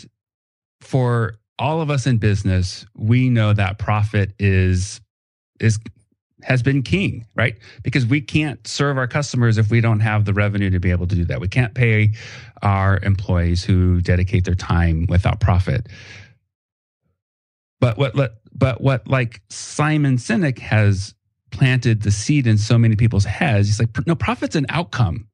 for 0.81 1.35
all 1.59 1.83
of 1.83 1.91
us 1.91 2.07
in 2.07 2.17
business, 2.17 2.87
we 2.97 3.29
know 3.29 3.53
that 3.53 3.79
profit 3.79 4.33
is 4.39 5.01
is 5.61 5.79
has 6.43 6.63
been 6.63 6.83
king, 6.83 7.27
right? 7.35 7.57
Because 7.83 8.07
we 8.07 8.21
can't 8.21 8.67
serve 8.67 8.99
our 8.99 9.07
customers 9.07 9.59
if 9.59 9.71
we 9.71 9.81
don't 9.81 10.01
have 10.01 10.25
the 10.25 10.33
revenue 10.33 10.71
to 10.71 10.81
be 10.81 10.91
able 10.91 11.07
to 11.07 11.15
do 11.15 11.25
that. 11.27 11.41
We 11.41 11.49
can't 11.49 11.75
pay 11.75 12.13
our 12.63 12.99
employees 13.03 13.65
who 13.65 14.01
dedicate 14.01 14.45
their 14.45 14.55
time 14.55 15.07
without 15.09 15.41
profit. 15.41 15.89
But 17.81 17.97
what 17.99 18.15
but 18.53 18.81
what 18.81 19.07
like 19.09 19.41
Simon 19.49 20.17
Sinek 20.17 20.59
has 20.59 21.15
planted 21.51 22.03
the 22.03 22.11
seed 22.11 22.47
in 22.47 22.59
so 22.59 22.79
many 22.79 22.97
people's 22.97 23.25
heads, 23.25 23.69
he's 23.69 23.81
like, 23.81 24.07
no, 24.07 24.15
profit's 24.15 24.57
an 24.57 24.67
outcome. 24.69 25.27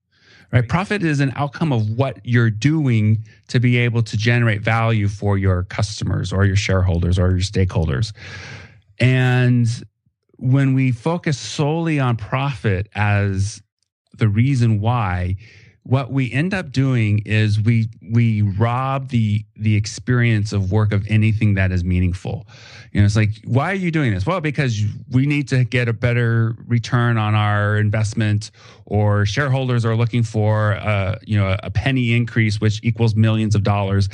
Right? 0.53 0.67
Profit 0.67 1.03
is 1.03 1.19
an 1.19 1.33
outcome 1.35 1.73
of 1.73 1.91
what 1.91 2.21
you're 2.25 2.51
doing 2.51 3.25
to 3.49 3.59
be 3.59 3.79
able 3.79 4.03
to 4.05 4.17
generate 4.17 4.63
value 4.63 5.09
for 5.09 5.37
your 5.37 5.65
customers 5.65 6.33
or 6.33 6.45
your 6.45 6.57
shareholders 6.57 7.19
or 7.19 7.31
your 7.31 7.41
stakeholders. 7.41 8.13
And 9.01 9.67
when 10.39 10.75
we 10.75 10.93
focus 10.93 11.39
solely 11.39 11.99
on 12.01 12.17
profit 12.17 12.89
as 12.95 13.63
the 14.17 14.29
reason 14.29 14.81
why, 14.81 15.37
what 15.87 16.11
we 16.11 16.33
end 16.33 16.53
up 16.53 16.73
doing 16.73 17.23
is 17.25 17.61
we 17.61 17.89
we 18.11 18.43
rob 18.43 19.09
the 19.11 19.45
the 19.55 19.77
experience 19.77 20.53
of 20.53 20.73
work 20.73 20.93
of 20.93 21.07
anything 21.09 21.55
that 21.55 21.71
is 21.71 21.85
meaningful. 21.85 22.47
You 22.91 23.01
know, 23.01 23.07
it's 23.07 23.15
like, 23.15 23.31
why 23.45 23.71
are 23.71 23.77
you 23.77 23.93
doing 23.93 24.13
this? 24.13 24.27
Well, 24.27 24.41
because 24.41 24.83
we 25.13 25.27
need 25.27 25.47
to 25.49 25.65
get 25.65 25.89
a 25.89 25.93
better 25.93 26.57
return 26.67 27.19
on 27.19 27.37
our 27.37 27.79
investment, 27.79 28.51
or 28.85 29.27
shareholders 29.27 29.85
are 29.85 29.95
looking 29.95 30.25
for 30.25 30.73
a 30.73 31.21
you 31.23 31.39
know 31.39 31.57
a 31.63 31.71
penny 31.71 32.15
increase, 32.15 32.61
which 32.61 32.81
equals 32.83 33.15
millions 33.15 33.55
of 33.55 33.63
dollars. 33.63 34.09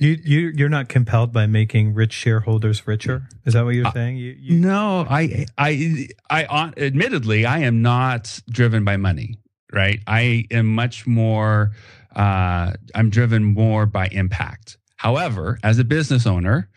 You 0.00 0.18
you 0.24 0.52
you're 0.54 0.68
not 0.68 0.88
compelled 0.88 1.32
by 1.32 1.46
making 1.46 1.94
rich 1.94 2.12
shareholders 2.12 2.86
richer. 2.86 3.28
Is 3.44 3.54
that 3.54 3.64
what 3.64 3.74
you're 3.74 3.90
saying? 3.92 4.16
You, 4.16 4.36
you 4.38 4.58
No, 4.58 5.06
I, 5.08 5.46
I, 5.56 6.08
I, 6.28 6.44
on- 6.46 6.74
admittedly, 6.76 7.46
I 7.46 7.60
am 7.60 7.80
not 7.82 8.40
driven 8.50 8.84
by 8.84 8.96
money, 8.96 9.36
right? 9.72 10.00
I 10.06 10.46
am 10.50 10.66
much 10.66 11.06
more, 11.06 11.70
uh, 12.16 12.72
I'm 12.94 13.10
driven 13.10 13.44
more 13.44 13.86
by 13.86 14.06
impact. 14.08 14.76
However, 14.96 15.58
as 15.62 15.78
a 15.78 15.84
business 15.84 16.26
owner, 16.26 16.68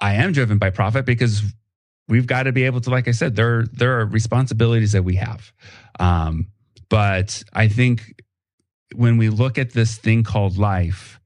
I 0.00 0.14
am 0.14 0.32
driven 0.32 0.58
by 0.58 0.70
profit 0.70 1.06
because 1.06 1.42
we've 2.08 2.26
got 2.26 2.44
to 2.44 2.52
be 2.52 2.64
able 2.64 2.80
to, 2.82 2.90
like 2.90 3.08
I 3.08 3.12
said, 3.12 3.36
there, 3.36 3.64
there 3.72 4.00
are 4.00 4.06
responsibilities 4.06 4.92
that 4.92 5.02
we 5.02 5.16
have. 5.16 5.52
Um, 5.98 6.48
but 6.88 7.42
I 7.52 7.68
think 7.68 8.22
when 8.94 9.16
we 9.16 9.28
look 9.28 9.58
at 9.58 9.72
this 9.72 9.96
thing 9.96 10.24
called 10.24 10.58
life, 10.58 11.19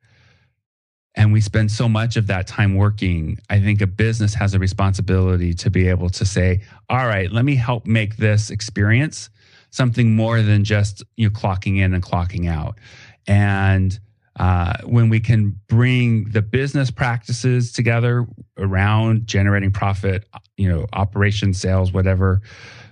and 1.14 1.32
we 1.32 1.40
spend 1.40 1.70
so 1.70 1.88
much 1.88 2.16
of 2.16 2.26
that 2.26 2.46
time 2.46 2.74
working, 2.74 3.38
I 3.48 3.60
think 3.60 3.80
a 3.80 3.86
business 3.86 4.34
has 4.34 4.54
a 4.54 4.58
responsibility 4.58 5.54
to 5.54 5.70
be 5.70 5.88
able 5.88 6.10
to 6.10 6.24
say, 6.24 6.62
all 6.88 7.06
right, 7.06 7.30
let 7.30 7.44
me 7.44 7.54
help 7.54 7.86
make 7.86 8.16
this 8.16 8.50
experience 8.50 9.30
something 9.70 10.14
more 10.14 10.42
than 10.42 10.64
just 10.64 11.02
you 11.16 11.28
know, 11.28 11.32
clocking 11.32 11.78
in 11.78 11.94
and 11.94 12.02
clocking 12.02 12.48
out. 12.48 12.78
And 13.26 13.98
uh, 14.36 14.74
when 14.84 15.08
we 15.08 15.20
can 15.20 15.58
bring 15.68 16.24
the 16.30 16.42
business 16.42 16.90
practices 16.90 17.72
together 17.72 18.26
around 18.58 19.26
generating 19.26 19.70
profit, 19.70 20.26
you 20.56 20.68
know, 20.68 20.86
operations, 20.92 21.60
sales, 21.60 21.92
whatever, 21.92 22.42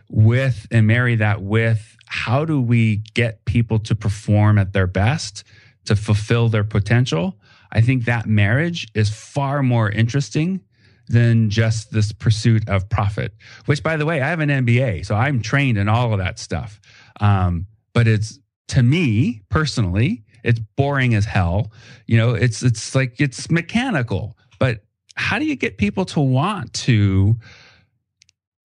with 0.08 0.66
and 0.70 0.86
marry 0.86 1.16
that 1.16 1.42
with 1.42 1.96
how 2.06 2.44
do 2.44 2.60
we 2.60 2.98
get 3.14 3.44
people 3.46 3.78
to 3.78 3.94
perform 3.94 4.58
at 4.58 4.72
their 4.72 4.86
best 4.86 5.44
to 5.86 5.96
fulfill 5.96 6.48
their 6.48 6.64
potential? 6.64 7.36
I 7.72 7.80
think 7.80 8.04
that 8.04 8.26
marriage 8.26 8.88
is 8.94 9.08
far 9.10 9.62
more 9.62 9.90
interesting 9.90 10.60
than 11.08 11.50
just 11.50 11.90
this 11.92 12.12
pursuit 12.12 12.68
of 12.68 12.88
profit, 12.88 13.34
which, 13.66 13.82
by 13.82 13.96
the 13.96 14.06
way, 14.06 14.20
I 14.20 14.28
have 14.28 14.40
an 14.40 14.48
MBA, 14.48 15.04
so 15.04 15.14
I'm 15.14 15.42
trained 15.42 15.78
in 15.78 15.88
all 15.88 16.12
of 16.12 16.18
that 16.18 16.38
stuff. 16.38 16.80
Um, 17.20 17.66
but 17.92 18.06
it's 18.06 18.38
to 18.68 18.82
me 18.82 19.42
personally, 19.48 20.24
it's 20.44 20.60
boring 20.76 21.14
as 21.14 21.24
hell. 21.24 21.72
You 22.06 22.18
know, 22.18 22.34
it's 22.34 22.62
it's 22.62 22.94
like 22.94 23.20
it's 23.20 23.50
mechanical. 23.50 24.36
But 24.58 24.84
how 25.14 25.38
do 25.38 25.44
you 25.44 25.56
get 25.56 25.78
people 25.78 26.04
to 26.06 26.20
want 26.20 26.72
to 26.74 27.36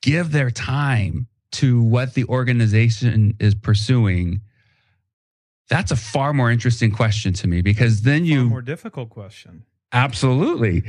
give 0.01 0.31
their 0.31 0.51
time 0.51 1.27
to 1.53 1.81
what 1.81 2.13
the 2.13 2.25
organization 2.25 3.35
is 3.39 3.55
pursuing? 3.55 4.41
That's 5.69 5.91
a 5.91 5.95
far 5.95 6.33
more 6.33 6.49
interesting 6.51 6.91
question 6.91 7.33
to 7.33 7.47
me 7.47 7.61
because 7.61 8.01
then 8.03 8.25
you 8.25 8.45
more 8.45 8.61
difficult 8.61 9.09
question. 9.09 9.63
absolutely 9.91 10.83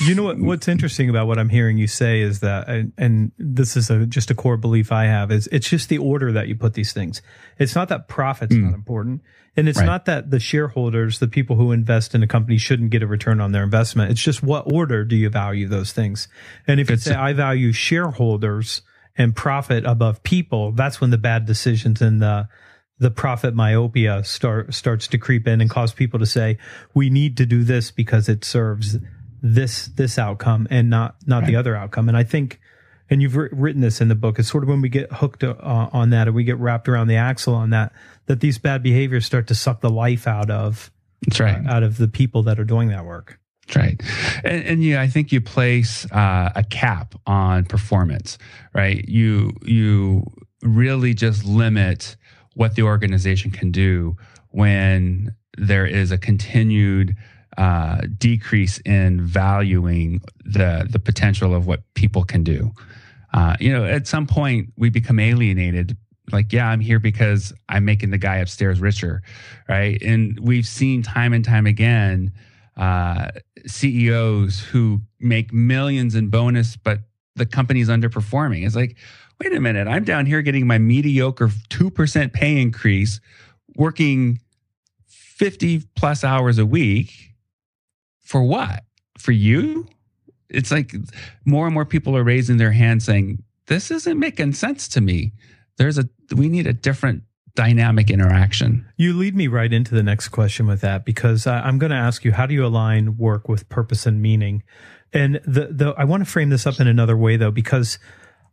You 0.00 0.16
know 0.16 0.24
what? 0.24 0.40
What's 0.40 0.66
interesting 0.66 1.08
about 1.10 1.28
what 1.28 1.38
I'm 1.38 1.48
hearing 1.48 1.78
you 1.78 1.86
say 1.86 2.20
is 2.20 2.40
that, 2.40 2.68
and, 2.68 2.92
and 2.98 3.30
this 3.38 3.76
is 3.76 3.88
a, 3.88 4.04
just 4.04 4.32
a 4.32 4.34
core 4.34 4.56
belief 4.56 4.90
I 4.90 5.04
have, 5.04 5.30
is 5.30 5.46
it's 5.52 5.68
just 5.68 5.88
the 5.88 5.98
order 5.98 6.32
that 6.32 6.48
you 6.48 6.56
put 6.56 6.74
these 6.74 6.92
things. 6.92 7.22
It's 7.56 7.76
not 7.76 7.88
that 7.90 8.08
profit's 8.08 8.56
Mm. 8.56 8.64
not 8.64 8.74
important, 8.74 9.22
and 9.56 9.68
it's 9.68 9.78
Right. 9.78 9.86
not 9.86 10.04
that 10.06 10.32
the 10.32 10.40
shareholders, 10.40 11.20
the 11.20 11.28
people 11.28 11.54
who 11.54 11.70
invest 11.70 12.16
in 12.16 12.22
a 12.24 12.26
company, 12.26 12.58
shouldn't 12.58 12.90
get 12.90 13.04
a 13.04 13.06
return 13.06 13.40
on 13.40 13.52
their 13.52 13.62
investment. 13.62 14.10
It's 14.10 14.20
just 14.20 14.42
what 14.42 14.64
order 14.72 15.04
do 15.04 15.14
you 15.14 15.30
value 15.30 15.68
those 15.68 15.92
things? 15.92 16.26
And 16.66 16.80
if 16.80 16.90
you 16.90 16.96
say 16.96 17.14
I 17.14 17.32
value 17.32 17.70
shareholders 17.72 18.82
and 19.16 19.36
profit 19.36 19.86
above 19.86 20.20
people, 20.24 20.72
that's 20.72 21.00
when 21.00 21.10
the 21.10 21.18
bad 21.18 21.46
decisions 21.46 22.02
and 22.02 22.20
the 22.20 22.48
the 22.98 23.10
profit 23.10 23.54
myopia 23.54 24.24
start 24.24 24.72
starts 24.72 25.06
to 25.08 25.18
creep 25.18 25.46
in 25.46 25.60
and 25.60 25.68
cause 25.68 25.92
people 25.92 26.18
to 26.18 26.26
say 26.26 26.56
we 26.94 27.10
need 27.10 27.36
to 27.36 27.44
do 27.44 27.62
this 27.62 27.90
because 27.90 28.28
it 28.28 28.44
serves 28.44 28.96
this 29.42 29.86
this 29.86 30.18
outcome 30.18 30.66
and 30.70 30.88
not 30.88 31.16
not 31.26 31.44
the 31.46 31.56
other 31.56 31.76
outcome. 31.76 32.08
And 32.08 32.16
i 32.16 32.24
think 32.24 32.60
and 33.08 33.22
you've 33.22 33.36
written 33.36 33.80
this 33.80 34.00
in 34.00 34.08
the 34.08 34.14
book. 34.14 34.38
It's 34.38 34.50
sort 34.50 34.64
of 34.64 34.68
when 34.68 34.80
we 34.80 34.88
get 34.88 35.12
hooked 35.12 35.44
uh, 35.44 35.54
on 35.60 36.10
that 36.10 36.26
and 36.26 36.34
we 36.34 36.44
get 36.44 36.58
wrapped 36.58 36.88
around 36.88 37.06
the 37.08 37.16
axle 37.16 37.54
on 37.54 37.70
that 37.70 37.92
that 38.26 38.40
these 38.40 38.58
bad 38.58 38.82
behaviors 38.82 39.24
start 39.24 39.46
to 39.48 39.54
suck 39.54 39.80
the 39.80 39.90
life 39.90 40.26
out 40.26 40.50
of 40.50 40.90
that's 41.22 41.40
right. 41.40 41.64
out 41.66 41.82
of 41.82 41.98
the 41.98 42.08
people 42.08 42.42
that 42.44 42.58
are 42.58 42.64
doing 42.64 42.88
that 42.88 43.04
work. 43.04 43.38
That's 43.66 43.76
right. 43.76 44.02
And, 44.44 44.64
and 44.64 44.84
yeah, 44.84 45.00
I 45.00 45.08
think 45.08 45.32
you 45.32 45.40
place 45.40 46.10
uh, 46.12 46.50
a 46.54 46.64
cap 46.64 47.14
on 47.26 47.64
performance, 47.64 48.38
right? 48.74 49.06
You 49.08 49.52
you 49.62 50.24
really 50.62 51.14
just 51.14 51.44
limit 51.44 52.16
what 52.56 52.74
the 52.74 52.82
organization 52.82 53.50
can 53.50 53.70
do 53.70 54.16
when 54.48 55.30
there 55.58 55.86
is 55.86 56.10
a 56.10 56.18
continued 56.18 57.14
uh, 57.58 58.00
decrease 58.16 58.78
in 58.78 59.20
valuing 59.20 60.20
the 60.44 60.86
the 60.90 60.98
potential 60.98 61.54
of 61.54 61.66
what 61.66 61.82
people 61.94 62.24
can 62.24 62.42
do. 62.42 62.72
Uh, 63.32 63.56
you 63.60 63.70
know, 63.70 63.84
at 63.84 64.06
some 64.06 64.26
point 64.26 64.72
we 64.76 64.88
become 64.88 65.18
alienated. 65.18 65.96
Like, 66.32 66.52
yeah, 66.52 66.68
I'm 66.68 66.80
here 66.80 66.98
because 66.98 67.52
I'm 67.68 67.84
making 67.84 68.10
the 68.10 68.18
guy 68.18 68.36
upstairs 68.36 68.80
richer, 68.80 69.22
right? 69.68 70.02
And 70.02 70.38
we've 70.40 70.66
seen 70.66 71.02
time 71.02 71.32
and 71.32 71.44
time 71.44 71.66
again 71.66 72.32
uh, 72.76 73.28
CEOs 73.66 74.60
who 74.60 75.00
make 75.20 75.52
millions 75.52 76.14
in 76.14 76.28
bonus, 76.28 76.76
but 76.76 77.00
the 77.36 77.46
company's 77.46 77.88
underperforming. 77.88 78.66
It's 78.66 78.74
like, 78.74 78.96
wait 79.40 79.52
a 79.52 79.60
minute, 79.60 79.88
I'm 79.88 80.04
down 80.04 80.26
here 80.26 80.42
getting 80.42 80.66
my 80.66 80.78
mediocre 80.78 81.48
2% 81.48 82.32
pay 82.32 82.60
increase, 82.60 83.20
working 83.76 84.40
50 85.06 85.82
plus 85.94 86.24
hours 86.24 86.58
a 86.58 86.66
week 86.66 87.12
for 88.22 88.42
what? 88.42 88.84
For 89.18 89.32
you? 89.32 89.86
It's 90.48 90.70
like 90.70 90.94
more 91.44 91.66
and 91.66 91.74
more 91.74 91.84
people 91.84 92.16
are 92.16 92.24
raising 92.24 92.56
their 92.56 92.72
hands 92.72 93.04
saying, 93.04 93.42
this 93.66 93.90
isn't 93.90 94.18
making 94.18 94.52
sense 94.52 94.88
to 94.88 95.00
me. 95.00 95.32
There's 95.76 95.98
a, 95.98 96.08
we 96.34 96.48
need 96.48 96.66
a 96.66 96.72
different 96.72 97.24
dynamic 97.56 98.10
interaction. 98.10 98.86
You 98.96 99.14
lead 99.14 99.34
me 99.34 99.48
right 99.48 99.72
into 99.72 99.94
the 99.94 100.02
next 100.02 100.28
question 100.28 100.66
with 100.66 100.82
that 100.82 101.04
because 101.04 101.46
I, 101.46 101.60
I'm 101.60 101.78
going 101.78 101.90
to 101.90 101.96
ask 101.96 102.24
you 102.24 102.32
how 102.32 102.46
do 102.46 102.54
you 102.54 102.64
align 102.64 103.16
work 103.16 103.48
with 103.48 103.68
purpose 103.68 104.06
and 104.06 104.22
meaning? 104.22 104.62
And 105.12 105.40
the 105.46 105.68
the 105.70 105.94
I 105.96 106.04
want 106.04 106.24
to 106.24 106.30
frame 106.30 106.50
this 106.50 106.66
up 106.66 106.78
in 106.78 106.86
another 106.86 107.16
way 107.16 107.36
though 107.36 107.50
because 107.50 107.98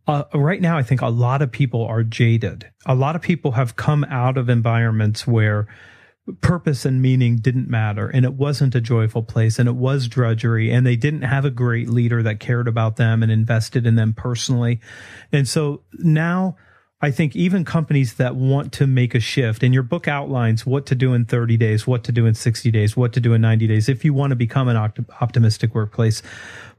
uh, 0.07 0.24
right 0.33 0.62
now 0.62 0.77
I 0.77 0.83
think 0.83 1.01
a 1.01 1.10
lot 1.10 1.41
of 1.41 1.51
people 1.51 1.86
are 1.86 2.03
jaded. 2.03 2.69
A 2.86 2.95
lot 2.95 3.15
of 3.15 3.22
people 3.22 3.51
have 3.51 3.75
come 3.75 4.03
out 4.05 4.38
of 4.38 4.50
environments 4.50 5.25
where 5.25 5.67
purpose 6.39 6.86
and 6.86 7.01
meaning 7.01 7.38
didn't 7.38 7.69
matter 7.69 8.07
and 8.07 8.24
it 8.24 8.33
wasn't 8.33 8.75
a 8.75 8.79
joyful 8.79 9.24
place 9.24 9.60
and 9.60 9.67
it 9.67 9.75
was 9.75 10.07
drudgery 10.07 10.72
and 10.72 10.88
they 10.88 10.95
didn't 10.95 11.24
have 11.24 11.43
a 11.43 11.50
great 11.50 11.89
leader 11.89 12.24
that 12.24 12.39
cared 12.39 12.67
about 12.67 12.95
them 12.95 13.22
and 13.22 13.31
invested 13.31 13.86
in 13.86 13.95
them 13.95 14.13
personally. 14.13 14.79
And 15.33 15.48
so 15.48 15.81
now 16.00 16.55
I 17.03 17.12
think 17.12 17.36
even 17.36 17.65
companies 17.65 18.13
that 18.13 18.38
want 18.38 18.72
to 18.74 18.88
make 18.88 19.13
a 19.13 19.19
shift, 19.19 19.62
and 19.62 19.74
your 19.74 19.83
book 19.83 20.07
outlines 20.07 20.65
what 20.65 20.86
to 20.86 20.95
do 20.95 21.13
in 21.13 21.25
30 21.25 21.57
days, 21.57 21.86
what 21.86 22.05
to 22.05 22.13
do 22.13 22.25
in 22.25 22.33
60 22.33 22.72
days, 22.72 22.95
what 22.95 23.12
to 23.12 23.19
do 23.19 23.33
in 23.33 23.41
90 23.41 23.67
days, 23.67 23.89
if 23.89 24.05
you 24.05 24.13
want 24.13 24.31
to 24.31 24.38
become 24.38 24.69
an 24.69 24.77
opt- 24.77 25.01
optimistic 25.19 25.75
workplace. 25.75 26.24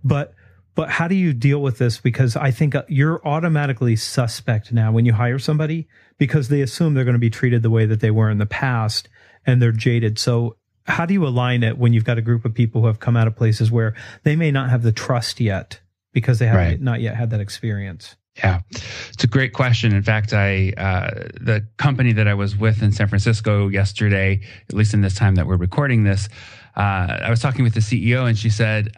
But 0.03 0.33
but 0.75 0.91
how 0.91 1.09
do 1.09 1.15
you 1.15 1.33
deal 1.33 1.61
with 1.63 1.79
this? 1.79 1.99
Because 1.99 2.37
I 2.37 2.51
think 2.51 2.75
uh, 2.75 2.83
you're 2.89 3.21
automatically 3.27 3.97
suspect 3.97 4.73
now 4.73 4.91
when 4.93 5.05
you 5.07 5.13
hire 5.13 5.39
somebody 5.39 5.89
because 6.19 6.49
they 6.49 6.61
assume 6.63 6.95
they're 6.95 7.05
going 7.05 7.15
to 7.15 7.19
be 7.21 7.31
treated 7.31 7.63
the 7.63 7.71
way 7.71 7.87
that 7.87 8.01
they 8.01 8.11
were 8.11 8.31
in 8.31 8.39
the 8.39 8.47
past 8.47 9.09
and 9.47 9.61
they're 9.63 9.73
jaded. 9.73 10.19
So 10.19 10.57
how 10.87 11.07
do 11.07 11.15
you 11.15 11.27
align 11.27 11.63
it 11.63 11.79
when 11.79 11.93
you've 11.93 12.05
got 12.05 12.19
a 12.19 12.23
group 12.23 12.45
of 12.45 12.55
people 12.55 12.81
who 12.83 12.87
have 12.89 13.01
come 13.01 13.17
out 13.17 13.27
of 13.27 13.37
places 13.37 13.71
where 13.71 13.95
they 14.23 14.37
may 14.37 14.51
not 14.51 14.71
have 14.71 14.83
the 14.83 14.93
trust 14.93 15.41
yet 15.41 15.81
because 16.13 16.39
they 16.39 16.47
have 16.47 16.57
Right. 16.57 16.81
not 16.81 17.01
yet 17.01 17.15
had 17.17 17.31
that 17.31 17.41
experience? 17.41 18.17
Yeah, 18.39 18.63
it's 19.11 19.23
a 19.23 19.29
great 19.29 19.53
question. 19.53 19.95
In 19.95 20.03
fact, 20.03 20.33
I 20.33 20.73
uh, 20.77 21.29
the 21.41 21.65
company 21.77 22.13
that 22.15 22.27
I 22.27 22.35
was 22.35 22.57
with 22.57 22.83
in 22.83 22.91
San 22.91 23.07
Francisco 23.07 23.69
yesterday, 23.69 24.41
at 24.69 24.75
least 24.75 24.93
in 24.93 25.03
this 25.03 25.15
time 25.15 25.37
that 25.37 25.47
we're 25.47 25.57
recording 25.57 26.03
this, 26.03 26.29
uh, 26.77 26.81
I 27.23 27.31
was 27.31 27.39
talking 27.39 27.63
with 27.63 27.75
the 27.75 27.81
CEO, 27.81 28.27
and 28.29 28.37
she 28.37 28.51
said, 28.51 28.93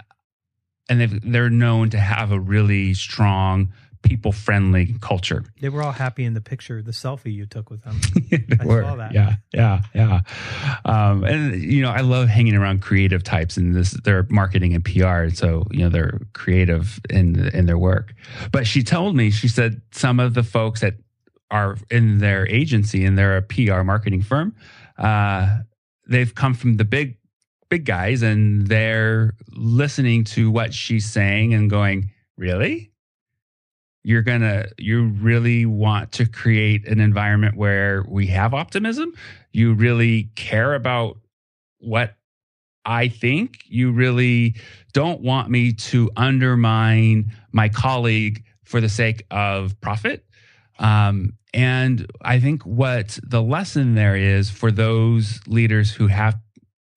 and 0.88 1.21
they're 1.23 1.50
known 1.50 1.90
to 1.90 1.99
have 1.99 2.33
a 2.33 2.38
really 2.38 2.95
strong, 2.95 3.73
people 4.02 4.33
friendly 4.33 4.95
culture. 5.00 5.45
They 5.61 5.69
were 5.69 5.83
all 5.83 5.93
happy 5.93 6.25
in 6.25 6.35
the 6.35 6.40
picture, 6.40 6.83
the 6.83 6.93
selfie 6.93 7.33
you 7.33 7.47
took 7.47 7.71
with 7.71 7.83
them. 7.83 8.00
I 8.61 8.64
were. 8.64 8.83
saw 8.83 8.97
that. 8.97 9.12
Yeah, 9.12 9.37
yeah, 9.52 9.83
yeah. 9.95 10.21
Um, 10.85 11.25
and 11.25 11.61
you 11.61 11.83
know, 11.83 11.90
I 11.90 12.00
love 12.00 12.28
hanging 12.28 12.55
around 12.55 12.83
creative 12.83 13.25
types, 13.25 13.57
and 13.57 13.75
this 13.75 13.93
they're 14.05 14.26
marketing 14.31 14.75
and 14.75 14.85
PR, 14.85 15.35
so 15.35 15.66
you 15.71 15.81
know 15.81 15.88
they're 15.88 16.21
creative 16.33 17.00
in 17.11 17.49
in 17.49 17.66
their 17.66 17.78
work. 17.78 18.14
But 18.52 18.66
she 18.66 18.83
told 18.83 19.16
me, 19.16 19.31
she 19.31 19.49
said 19.49 19.83
some 19.93 20.21
of 20.21 20.35
the 20.35 20.43
folks 20.43 20.81
that 20.81 20.95
are 21.50 21.76
in 21.90 22.19
their 22.19 22.47
agency 22.49 23.05
and 23.05 23.16
they're 23.16 23.37
a 23.37 23.43
PR 23.43 23.83
marketing 23.83 24.23
firm, 24.23 24.55
uh, 24.99 25.59
they've 26.09 26.35
come 26.35 26.55
from 26.55 26.76
the 26.76 26.85
big 26.85 27.19
big 27.68 27.85
guys, 27.85 28.23
and 28.23 28.66
they're 28.66 29.35
listening 29.50 30.25
to 30.25 30.50
what 30.50 30.73
she's 30.73 31.06
saying 31.06 31.54
and 31.54 31.70
going, 31.70 32.11
really? 32.37 32.90
You're 34.02 34.23
gonna 34.23 34.66
you 34.78 35.06
really 35.20 35.66
want 35.66 36.12
to 36.12 36.26
create 36.26 36.87
an 36.87 37.00
environment 37.00 37.56
where 37.56 38.04
we 38.08 38.28
have 38.28 38.54
optimism? 38.54 39.12
You 39.52 39.75
really 39.75 40.30
care 40.37 40.75
about 40.75 41.18
what 41.80 42.14
i 42.85 43.08
think? 43.08 43.62
You 43.66 43.90
really 43.90 44.54
don't 44.92 45.23
want 45.23 45.50
me 45.50 45.73
to 45.73 46.08
undermine 46.16 47.32
my 47.50 47.68
colleague 47.68 48.44
for 48.62 48.80
the 48.80 48.88
sake 48.88 49.26
of 49.30 49.80
profit? 49.80 50.25
Um, 50.78 51.32
and 51.52 52.06
i 52.20 52.38
think 52.38 52.62
what 52.62 53.18
the 53.25 53.42
lesson 53.42 53.94
there 53.94 54.14
is 54.14 54.50
for 54.50 54.70
those 54.70 55.40
leaders 55.49 55.90
who 55.90 56.06
have 56.06 56.38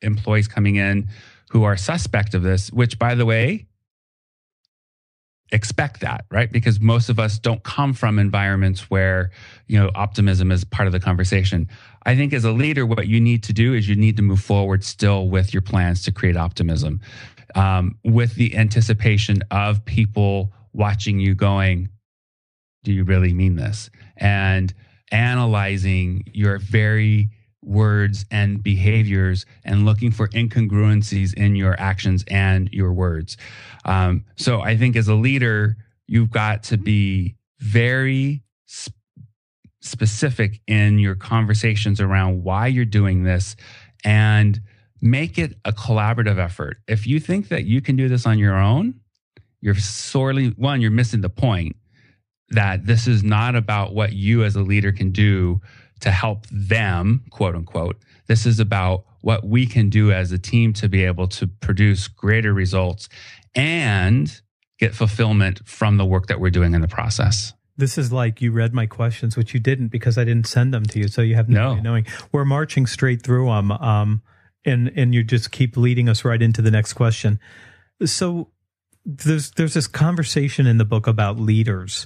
employees 0.02 0.48
coming 0.48 0.76
in 0.76 1.08
who 1.50 1.64
are 1.64 1.76
suspect 1.78 2.34
of 2.34 2.44
this 2.44 2.72
which 2.72 3.00
by 3.00 3.16
the 3.16 3.26
way 3.26 3.68
expect 5.52 6.02
that, 6.02 6.26
right? 6.30 6.52
Because 6.52 6.80
most 6.80 7.10
of 7.10 7.20
us 7.20 7.40
don't 7.40 7.64
come 7.64 7.94
from 7.94 8.20
environments 8.20 8.90
where, 8.90 9.32
you 9.68 9.80
know, 9.80 9.90
optimism 9.96 10.52
is 10.52 10.64
part 10.64 10.88
of 10.88 10.94
the 10.94 11.00
conversation. 11.00 11.68
I 12.06 12.16
think 12.16 12.34
as 12.34 12.46
a 12.46 12.52
leader, 12.52 12.86
what 12.86 13.08
you 13.08 13.20
need 13.20 13.44
to 13.44 13.54
do 13.54 13.74
is 13.74 13.88
you 13.88 13.96
need 13.96 14.18
to 14.18 14.24
move 14.24 14.42
forward 14.42 14.84
still 14.84 15.28
with 15.28 15.54
your 15.54 15.62
plans 15.62 16.04
to 16.04 16.12
create 16.12 16.38
optimism, 16.38 17.02
um, 17.56 17.98
with 18.04 18.36
the 18.36 18.56
anticipation 18.56 19.42
of 19.52 19.84
people 19.86 20.54
watching 20.74 21.20
you 21.20 21.36
going, 21.36 21.90
do 22.84 22.94
you 22.94 23.04
really 23.04 23.34
mean 23.34 23.56
this? 23.56 23.90
And 24.18 24.74
analyzing 25.12 26.24
your 26.32 26.60
very 26.60 27.30
words 27.62 28.26
and 28.32 28.64
behaviors 28.64 29.46
and 29.66 29.86
looking 29.86 30.12
for 30.12 30.28
incongruencies 30.30 31.34
in 31.34 31.56
your 31.56 31.80
actions 31.80 32.24
and 32.28 32.70
your 32.72 32.94
words. 32.94 33.38
Um, 33.86 34.26
so 34.36 34.62
I 34.62 34.78
think 34.78 34.96
as 34.96 35.08
a 35.08 35.16
leader, 35.16 35.76
you've 36.08 36.32
got 36.32 36.64
to 36.64 36.78
be 36.78 37.36
very 37.60 38.44
sp- 38.66 38.96
specific 39.82 40.62
in 40.68 41.00
your 41.00 41.16
conversations 41.16 42.00
around 42.00 42.44
why 42.44 42.68
you're 42.68 42.86
doing 42.86 43.24
this 43.24 43.56
and 44.04 44.60
make 45.02 45.38
it 45.38 45.58
a 45.66 45.72
collaborative 45.72 46.38
effort. 46.38 46.78
If 46.88 47.08
you 47.08 47.20
think 47.20 47.50
that 47.50 47.66
you 47.66 47.82
can 47.82 47.96
do 47.96 48.08
this 48.08 48.26
on 48.26 48.40
your 48.40 48.58
own, 48.58 49.00
you're 49.62 49.76
sorely, 49.76 50.50
one, 50.50 50.82
you're 50.82 50.92
missing 50.92 51.22
the 51.22 51.30
point 51.30 51.76
that 52.50 52.86
this 52.86 53.08
is 53.08 53.24
not 53.24 53.56
about 53.56 53.94
what 53.94 54.14
you 54.14 54.44
as 54.44 54.56
a 54.56 54.62
leader 54.62 54.92
can 54.92 55.12
do 55.12 55.62
to 56.02 56.12
help 56.12 56.46
them, 56.52 57.24
quote 57.30 57.56
unquote. 57.56 57.98
This 58.28 58.46
is 58.46 58.60
about 58.60 59.06
what 59.22 59.46
we 59.46 59.66
can 59.66 59.90
do 59.90 60.12
as 60.12 60.32
a 60.32 60.38
team 60.40 60.72
to 60.74 60.88
be 60.88 61.04
able 61.04 61.28
to 61.28 61.48
produce 61.48 62.08
greater 62.08 62.54
results 62.54 63.10
and 63.56 64.42
get 64.80 64.96
fulfillment 64.96 65.62
from 65.68 65.98
the 65.98 66.06
work 66.06 66.28
that 66.28 66.40
we're 66.40 66.50
doing 66.52 66.74
in 66.74 66.82
the 66.82 66.88
process. 66.88 67.54
This 67.78 67.98
is 67.98 68.12
like 68.12 68.42
you 68.42 68.52
read 68.52 68.74
my 68.74 68.86
questions, 68.86 69.36
which 69.38 69.54
you 69.54 69.60
didn't 69.60 69.88
because 69.88 70.18
I 70.18 70.24
didn't 70.26 70.48
send 70.48 70.74
them 70.74 70.86
to 70.86 71.00
you, 71.00 71.08
so 71.08 71.22
you 71.22 71.36
have 71.36 71.50
no, 71.50 71.76
No. 71.76 71.82
knowing. 71.82 72.06
We're 72.32 72.46
marching 72.46 72.86
straight 72.86 73.22
through 73.24 73.46
them, 73.48 73.72
um, 73.72 74.22
and 74.66 74.92
and 74.96 75.14
you 75.16 75.24
just 75.24 75.52
keep 75.52 75.78
leading 75.78 76.10
us 76.10 76.26
right 76.26 76.42
into 76.42 76.62
the 76.62 76.72
next 76.72 76.94
question. 76.94 77.40
So 78.06 78.50
there's 79.06 79.52
there's 79.52 79.74
this 79.74 79.88
conversation 79.88 80.68
in 80.68 80.78
the 80.78 80.84
book 80.86 81.08
about 81.08 81.40
leaders, 81.40 82.06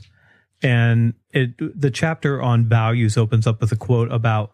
and 0.63 1.13
it 1.31 1.51
the 1.79 1.91
chapter 1.91 2.41
on 2.41 2.65
values 2.65 3.17
opens 3.17 3.45
up 3.45 3.61
with 3.61 3.71
a 3.71 3.75
quote 3.75 4.11
about 4.11 4.53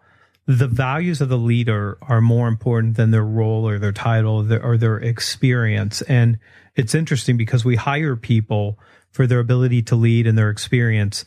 the 0.49 0.67
values 0.67 1.21
of 1.21 1.29
the 1.29 1.37
leader 1.37 1.99
are 2.01 2.21
more 2.21 2.47
important 2.47 2.97
than 2.97 3.11
their 3.11 3.23
role 3.23 3.67
or 3.67 3.77
their 3.77 3.91
title 3.91 4.37
or 4.37 4.43
their, 4.43 4.63
or 4.63 4.77
their 4.77 4.97
experience. 4.97 6.01
And 6.01 6.39
it's 6.75 6.95
interesting 6.95 7.37
because 7.37 7.63
we 7.63 7.75
hire 7.75 8.15
people 8.15 8.79
for 9.11 9.27
their 9.27 9.39
ability 9.39 9.83
to 9.83 9.95
lead 9.95 10.25
and 10.25 10.35
their 10.35 10.49
experience. 10.49 11.23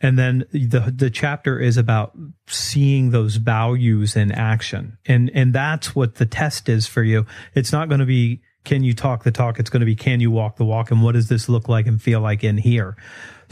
And 0.00 0.18
then 0.18 0.46
the 0.50 0.92
the 0.94 1.10
chapter 1.10 1.60
is 1.60 1.76
about 1.76 2.16
seeing 2.46 3.10
those 3.10 3.36
values 3.36 4.16
in 4.16 4.32
action. 4.32 4.96
And 5.04 5.30
and 5.34 5.52
that's 5.52 5.94
what 5.94 6.14
the 6.14 6.26
test 6.26 6.70
is 6.70 6.86
for 6.86 7.02
you. 7.02 7.26
It's 7.54 7.72
not 7.72 7.88
going 7.88 8.00
to 8.00 8.06
be 8.06 8.40
can 8.64 8.82
you 8.82 8.94
talk 8.94 9.24
the 9.24 9.30
talk? 9.30 9.58
It's 9.58 9.68
going 9.68 9.80
to 9.80 9.86
be 9.86 9.94
can 9.94 10.20
you 10.20 10.30
walk 10.30 10.56
the 10.56 10.64
walk 10.64 10.90
and 10.90 11.02
what 11.02 11.12
does 11.12 11.28
this 11.28 11.50
look 11.50 11.68
like 11.68 11.86
and 11.86 12.00
feel 12.00 12.20
like 12.20 12.42
in 12.42 12.56
here? 12.56 12.96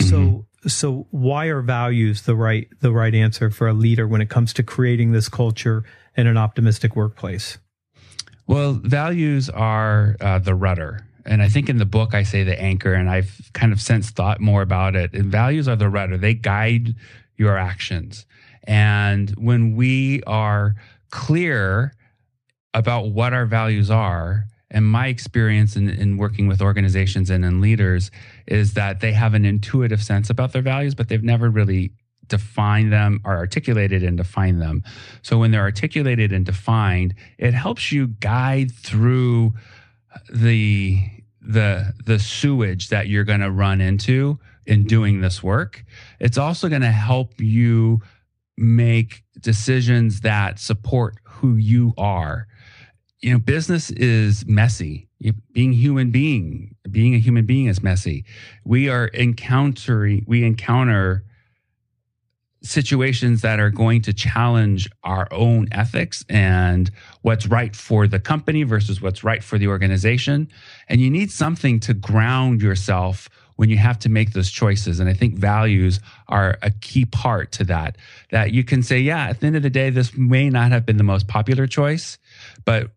So 0.01 0.17
mm-hmm. 0.17 0.41
So 0.67 1.07
why 1.11 1.47
are 1.47 1.61
values 1.61 2.23
the 2.23 2.37
right 2.37 2.69
the 2.81 2.93
right 2.93 3.15
answer 3.15 3.51
for 3.51 3.69
a 3.69 3.73
leader 3.73 4.07
when 4.07 4.21
it 4.21 4.31
comes 4.31 4.53
to 4.55 4.63
creating 4.63 5.13
this 5.13 5.29
culture 5.29 5.85
in 6.17 6.27
an 6.27 6.37
optimistic 6.37 6.95
workplace? 6.95 7.59
Well, 8.47 8.75
values 8.75 9.49
are 9.49 10.17
uh, 10.21 10.39
the 10.39 10.55
rudder. 10.55 11.07
And 11.25 11.41
I 11.41 11.49
think 11.49 11.69
in 11.69 11.79
the 11.79 11.87
book, 11.87 12.15
I 12.15 12.25
say 12.25 12.43
the 12.43 12.61
anchor, 12.61 12.93
and 12.95 13.09
I've 13.09 13.51
kind 13.53 13.73
of 13.73 13.81
since 13.81 14.11
thought 14.11 14.41
more 14.41 14.63
about 14.63 14.97
it. 14.97 15.13
And 15.13 15.27
values 15.31 15.69
are 15.69 15.77
the 15.77 15.89
rudder, 15.89 16.19
they 16.19 16.35
guide 16.35 16.97
your 17.37 17.57
actions. 17.57 18.27
And 18.65 19.31
when 19.31 19.77
we 19.77 20.23
are 20.25 20.75
clear 21.11 21.95
about 22.75 23.11
what 23.11 23.33
our 23.33 23.47
values 23.47 23.91
are, 23.91 24.47
and 24.73 24.87
my 24.87 25.09
experience 25.09 25.77
in, 25.77 25.89
in 25.89 26.17
working 26.17 26.49
with 26.49 26.63
organizations 26.63 27.31
and 27.31 27.45
in 27.45 27.61
leaders 27.61 28.11
is 28.47 28.75
that 28.75 29.01
they 29.01 29.13
have 29.13 29.35
an 29.35 29.45
intuitive 29.45 30.03
sense 30.03 30.31
about 30.31 30.53
their 30.53 30.63
values, 30.63 30.95
but 30.95 31.09
they've 31.09 31.23
never 31.23 31.51
really 31.51 31.93
defined 32.27 32.93
them 32.93 33.21
or 33.25 33.37
articulated 33.37 34.03
and 34.03 34.17
defined 34.17 34.61
them. 34.61 34.83
So 35.23 35.39
when 35.39 35.51
they're 35.51 35.61
articulated 35.61 36.33
and 36.33 36.47
defined, 36.47 37.15
it 37.39 37.53
helps 37.55 37.93
you 37.93 38.09
guide 38.09 38.73
through 38.73 39.55
the 40.33 40.99
the 41.41 41.93
the 42.05 42.19
sewage 42.19 42.89
that 42.91 43.09
you're 43.09 43.25
going 43.25 43.41
to 43.41 43.51
run 43.51 43.81
into 43.81 44.39
in 44.67 44.85
doing 44.85 45.21
this 45.21 45.43
work. 45.43 45.85
It's 46.21 46.39
also 46.39 46.69
going 46.69 46.83
to 46.83 46.91
help 46.91 47.41
you 47.41 48.01
make 48.57 49.25
decisions 49.41 50.21
that 50.21 50.59
support 50.59 51.17
who 51.25 51.57
you 51.57 51.95
are. 51.99 52.47
You 53.21 53.33
know, 53.33 53.39
business 53.39 53.91
is 53.91 54.47
messy. 54.47 55.09
Being 55.53 55.73
human 55.73 56.11
being, 56.11 56.72
being 56.91 57.15
a 57.15 57.19
human 57.19 57.47
being 57.47 57.67
is 57.67 57.83
messy. 57.83 58.25
We 58.65 58.89
are 58.89 59.11
encountering, 59.15 60.25
we 60.27 60.45
encounter 60.45 61.25
situations 62.63 63.43
that 63.43 63.59
are 63.59 63.71
going 63.71 64.03
to 64.03 64.13
challenge 64.13 64.89
our 65.03 65.29
own 65.33 65.69
ethics 65.73 66.25
and 66.29 66.91
what's 67.23 67.47
right 67.47 67.75
for 67.75 68.07
the 68.07 68.21
company 68.21 68.63
versus 68.63 69.01
what's 69.01 69.25
right 69.25 69.43
for 69.43 69.59
the 69.59 69.67
organization. 69.67 70.49
And 70.89 71.01
you 71.01 71.11
need 71.11 71.31
something 71.31 71.81
to 71.81 71.95
ground 71.95 72.63
yourself 72.63 73.29
when 73.57 73.69
you 73.69 73.77
have 73.79 73.99
to 74.01 74.09
make 74.09 74.33
those 74.33 74.51
choices. 74.51 75.01
And 75.01 75.09
I 75.09 75.15
think 75.15 75.35
values 75.37 76.01
are 76.29 76.59
a 76.63 76.71
key 76.71 77.05
part 77.05 77.53
to 77.53 77.65
that. 77.65 77.97
That 78.31 78.53
you 78.53 78.65
can 78.65 78.83
say, 78.83 78.99
yeah, 78.99 79.29
at 79.29 79.41
the 79.41 79.47
end 79.47 79.57
of 79.57 79.63
the 79.63 79.71
day, 79.71 79.91
this 79.91 80.17
may 80.17 80.49
not 80.49 80.73
have 80.73 80.87
been 80.87 80.97
the 80.97 81.05
most 81.05 81.29
popular 81.29 81.67
choice, 81.67 82.19
but 82.65 82.91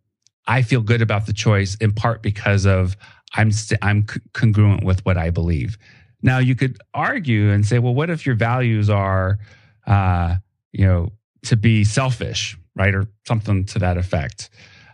I 0.47 0.61
feel 0.61 0.81
good 0.81 1.01
about 1.01 1.25
the 1.25 1.33
choice 1.33 1.75
in 1.75 1.91
part 1.91 2.21
because 2.21 2.65
of 2.65 2.95
I'm 3.35 3.51
st- 3.51 3.79
I'm 3.83 4.07
c- 4.07 4.19
congruent 4.33 4.83
with 4.83 5.05
what 5.05 5.17
I 5.17 5.29
believe. 5.29 5.77
Now 6.21 6.39
you 6.39 6.55
could 6.55 6.79
argue 6.93 7.51
and 7.51 7.65
say, 7.65 7.79
well, 7.79 7.93
what 7.93 8.09
if 8.09 8.25
your 8.25 8.35
values 8.35 8.89
are, 8.89 9.37
uh, 9.85 10.35
you 10.71 10.85
know, 10.85 11.11
to 11.43 11.55
be 11.55 11.83
selfish, 11.83 12.57
right, 12.75 12.95
or 12.95 13.07
something 13.27 13.65
to 13.65 13.79
that 13.79 13.97
effect? 13.97 14.49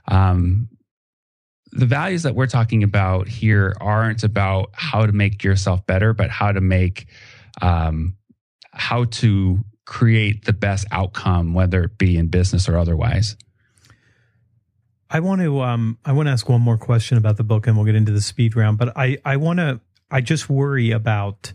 Um, 0.08 0.70
the 1.72 1.86
values 1.86 2.24
that 2.24 2.36
we're 2.36 2.48
talking 2.48 2.84
about 2.84 3.30
here 3.30 3.74
aren't 3.80 4.24
about 4.24 4.72
how 4.74 5.06
to 5.06 5.14
make 5.14 5.44
yourself 5.44 5.86
better, 5.86 6.14
but 6.14 6.30
how 6.30 6.52
to 6.52 6.60
make, 6.60 7.08
um, 7.62 8.18
how 8.74 9.06
to 9.06 9.60
create 9.86 10.46
the 10.46 10.54
best 10.54 10.86
outcome, 10.92 11.54
whether 11.54 11.84
it 11.84 11.98
be 11.98 12.18
in 12.18 12.28
business 12.28 12.68
or 12.68 12.78
otherwise. 12.78 13.38
I 15.14 15.20
want 15.20 15.42
to 15.42 15.62
um 15.62 15.98
I 16.06 16.14
want 16.14 16.28
to 16.28 16.32
ask 16.32 16.48
one 16.48 16.62
more 16.62 16.78
question 16.78 17.18
about 17.18 17.38
the 17.38 17.44
book 17.44 17.68
and 17.68 17.76
we'll 17.76 17.86
get 17.86 17.96
into 17.96 18.12
the 18.14 18.22
speed 18.22 18.56
round, 18.56 18.78
but 18.78 18.96
I 18.98 19.18
I 19.26 19.38
want 19.38 19.60
to 19.60 19.80
I 20.10 20.22
just 20.22 20.50
worry 20.50 20.92
about 20.92 21.54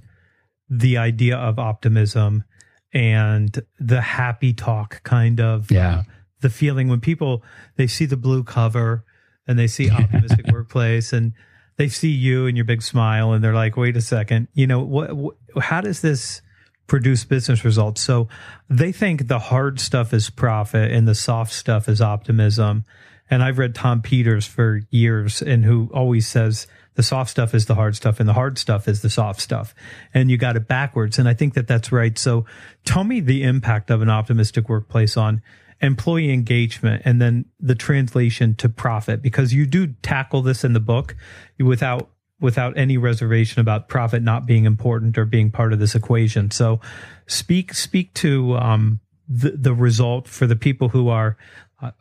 the 0.69 0.99
idea 0.99 1.37
of 1.37 1.59
optimism 1.59 2.45
and 2.93 3.59
the 3.79 4.01
happy 4.01 4.53
talk 4.53 5.03
kind 5.05 5.41
of 5.41 5.71
Yeah. 5.71 5.99
uh, 5.99 6.03
the 6.41 6.51
feeling 6.51 6.89
when 6.89 7.01
people 7.01 7.43
they 7.77 7.87
see 7.87 8.05
the 8.05 8.17
blue 8.17 8.45
cover 8.45 9.05
and 9.47 9.59
they 9.59 9.67
see 9.67 9.91
optimistic 10.01 10.47
workplace 10.53 11.13
and 11.13 11.33
they 11.77 11.89
see 11.89 12.11
you 12.11 12.47
and 12.47 12.57
your 12.57 12.65
big 12.65 12.83
smile 12.83 13.33
and 13.33 13.43
they're 13.43 13.55
like 13.55 13.77
wait 13.77 13.97
a 13.97 14.01
second 14.01 14.49
you 14.55 14.67
know 14.67 14.81
what, 14.81 15.15
what 15.17 15.35
how 15.61 15.81
does 15.81 16.01
this 16.03 16.43
produce 16.87 17.25
business 17.25 17.65
results 17.65 18.01
so 18.01 18.29
they 18.69 18.93
think 18.93 19.29
the 19.29 19.39
hard 19.39 19.81
stuff 19.81 20.13
is 20.13 20.31
profit 20.31 20.91
and 20.93 21.07
the 21.09 21.15
soft 21.15 21.53
stuff 21.53 21.89
is 21.89 22.01
optimism 22.01 22.85
and 23.31 23.43
I've 23.43 23.59
read 23.59 23.75
Tom 23.75 24.03
Peters 24.03 24.47
for 24.47 24.83
years 24.91 25.43
and 25.43 25.65
who 25.65 25.91
always 25.93 26.27
says 26.27 26.67
the 26.95 27.03
soft 27.03 27.31
stuff 27.31 27.55
is 27.55 27.67
the 27.67 27.75
hard 27.75 27.97
stuff 27.97 28.21
and 28.21 28.29
the 28.29 28.33
hard 28.33 28.59
stuff 28.59 28.89
is 28.89 29.03
the 29.03 29.11
soft 29.11 29.41
stuff. 29.41 29.75
And 30.15 30.31
you 30.31 30.39
got 30.39 30.57
it 30.57 30.67
backwards. 30.67 31.19
And 31.19 31.29
I 31.29 31.35
think 31.35 31.55
that 31.55 31.67
that's 31.67 31.93
right. 31.93 32.17
So 32.19 32.47
tell 32.85 33.05
me 33.05 33.21
the 33.21 33.43
impact 33.43 33.91
of 33.91 34.03
an 34.03 34.11
optimistic 34.11 34.69
workplace 34.69 35.17
on 35.17 35.43
employee 35.83 36.33
engagement 36.33 37.03
and 37.05 37.21
then 37.21 37.45
the 37.61 37.75
translation 37.75 38.55
to 38.55 38.69
profit 38.69 39.21
because 39.21 39.53
you 39.53 39.67
do 39.67 39.89
tackle 40.03 40.41
this 40.41 40.65
in 40.65 40.73
the 40.73 40.81
book 40.81 41.15
without 41.59 42.11
without 42.39 42.77
any 42.77 42.99
reservation 42.99 43.61
about 43.61 43.89
profit 43.89 44.23
not 44.23 44.47
being 44.47 44.65
important 44.65 45.17
or 45.17 45.25
being 45.25 45.51
part 45.51 45.73
of 45.73 45.79
this 45.79 45.95
equation. 45.95 46.51
So 46.51 46.81
speak 47.27 47.75
speak 47.75 48.15
to 48.15 48.55
um 48.57 49.01
the, 49.29 49.51
the 49.51 49.75
result 49.75 50.29
for 50.29 50.47
the 50.47 50.57
people 50.57 50.89
who 50.89 51.09
are 51.09 51.37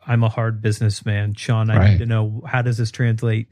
I'm 0.06 0.22
a 0.24 0.28
hard 0.28 0.62
businessman. 0.62 1.34
Shawn, 1.34 1.70
I 1.70 1.76
Right. 1.76 1.90
need 1.92 1.98
to 1.98 2.06
know 2.06 2.42
how 2.46 2.62
does 2.62 2.78
this 2.78 2.90
translate 2.90 3.48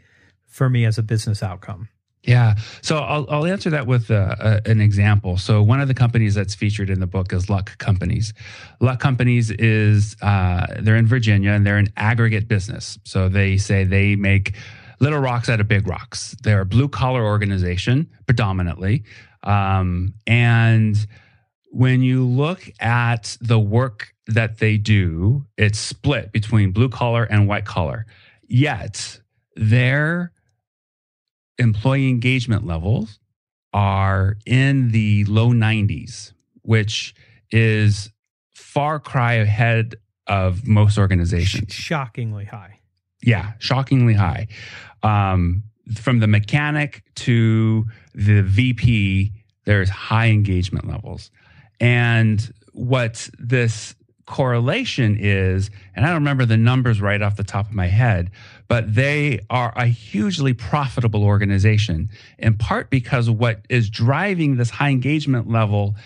for 0.46 0.70
me 0.70 0.84
as 0.84 0.98
a 0.98 1.02
business 1.02 1.42
outcome? 1.42 1.88
Yeah. 2.22 2.54
So 2.80 2.98
I'll, 2.98 3.26
I'll 3.28 3.44
answer 3.44 3.68
that 3.70 3.87
with 3.87 4.10
uh, 4.10 4.34
a, 4.38 4.60
an 4.70 4.80
example. 4.80 5.37
So 5.37 5.62
one 5.62 5.80
of 5.82 5.88
the 5.88 5.94
companies 5.94 6.34
that's 6.34 6.54
featured 6.54 6.88
in 6.88 7.00
the 7.00 7.06
book 7.06 7.34
is 7.34 7.50
Luck 7.50 7.76
Companies. 7.76 8.32
Luck 8.80 8.98
Companies 8.98 9.50
is 9.50 10.16
uh, 10.22 10.66
they're 10.80 10.96
in 10.96 11.06
Virginia 11.06 11.50
and 11.50 11.66
they're 11.66 11.76
an 11.76 11.88
aggregate 11.98 12.48
business. 12.48 12.98
So 13.04 13.28
they 13.28 13.58
say 13.58 13.84
they 13.84 14.16
make 14.16 14.56
little 15.00 15.18
rocks 15.18 15.50
out 15.50 15.60
of 15.60 15.68
big 15.68 15.87
rocks. 15.87 16.34
They're 16.42 16.62
a 16.62 16.66
blue 16.66 16.88
collar 16.88 17.22
organization 17.22 18.08
predominantly, 18.26 19.04
um, 19.42 20.14
and 20.26 20.96
when 21.72 22.00
you 22.02 22.24
look 22.24 22.70
at 22.80 23.37
the 23.40 23.58
work 23.58 24.13
that 24.26 24.58
they 24.58 24.76
do, 24.76 25.44
it's 25.56 25.78
split 25.78 26.32
between 26.32 26.72
blue 26.72 26.88
collar 26.88 27.24
and 27.24 27.46
white 27.46 27.64
collar. 27.64 28.06
Yet 28.48 29.20
their 29.56 30.32
employee 31.58 32.08
engagement 32.08 32.66
levels 32.66 33.18
are 33.72 34.37
in 34.46 34.90
the 34.92 35.24
low 35.24 35.48
90s, 35.48 36.32
which 36.62 37.14
is 37.50 38.10
far 38.54 38.98
cry 38.98 39.34
ahead 39.34 39.96
of 40.26 40.66
most 40.66 40.98
organizations. 40.98 41.72
shockingly 41.72 42.44
high. 42.44 42.80
Yeah, 43.22 43.52
shockingly 43.58 44.14
high. 44.14 44.48
Um, 45.02 45.64
from 45.94 46.20
the 46.20 46.26
mechanic 46.26 47.02
to 47.16 47.84
the 48.14 48.42
VP, 48.42 49.32
there's 49.64 49.88
high 49.88 50.28
engagement 50.28 50.88
levels. 50.88 51.30
And 51.80 52.52
what 52.72 53.28
this 53.38 53.94
correlation 54.26 55.16
is, 55.20 55.70
and 55.94 56.04
I 56.04 56.08
don't 56.08 56.16
remember 56.16 56.46
the 56.46 56.56
numbers 56.56 57.00
right 57.00 57.20
off 57.20 57.37
the 57.37 57.44
top 57.44 57.68
of 57.68 57.74
my 57.74 57.87
head, 57.87 58.30
but 58.68 58.94
they 58.94 59.40
are 59.50 59.72
a 59.76 59.87
hugely 59.87 60.54
profitable 60.54 61.24
organization, 61.24 62.08
in 62.38 62.56
part 62.56 62.90
because 62.90 63.28
what 63.28 63.64
is 63.68 63.90
driving 63.90 64.56
this 64.56 64.70
high 64.70 64.90
engagement 64.90 65.48
level 65.48 65.96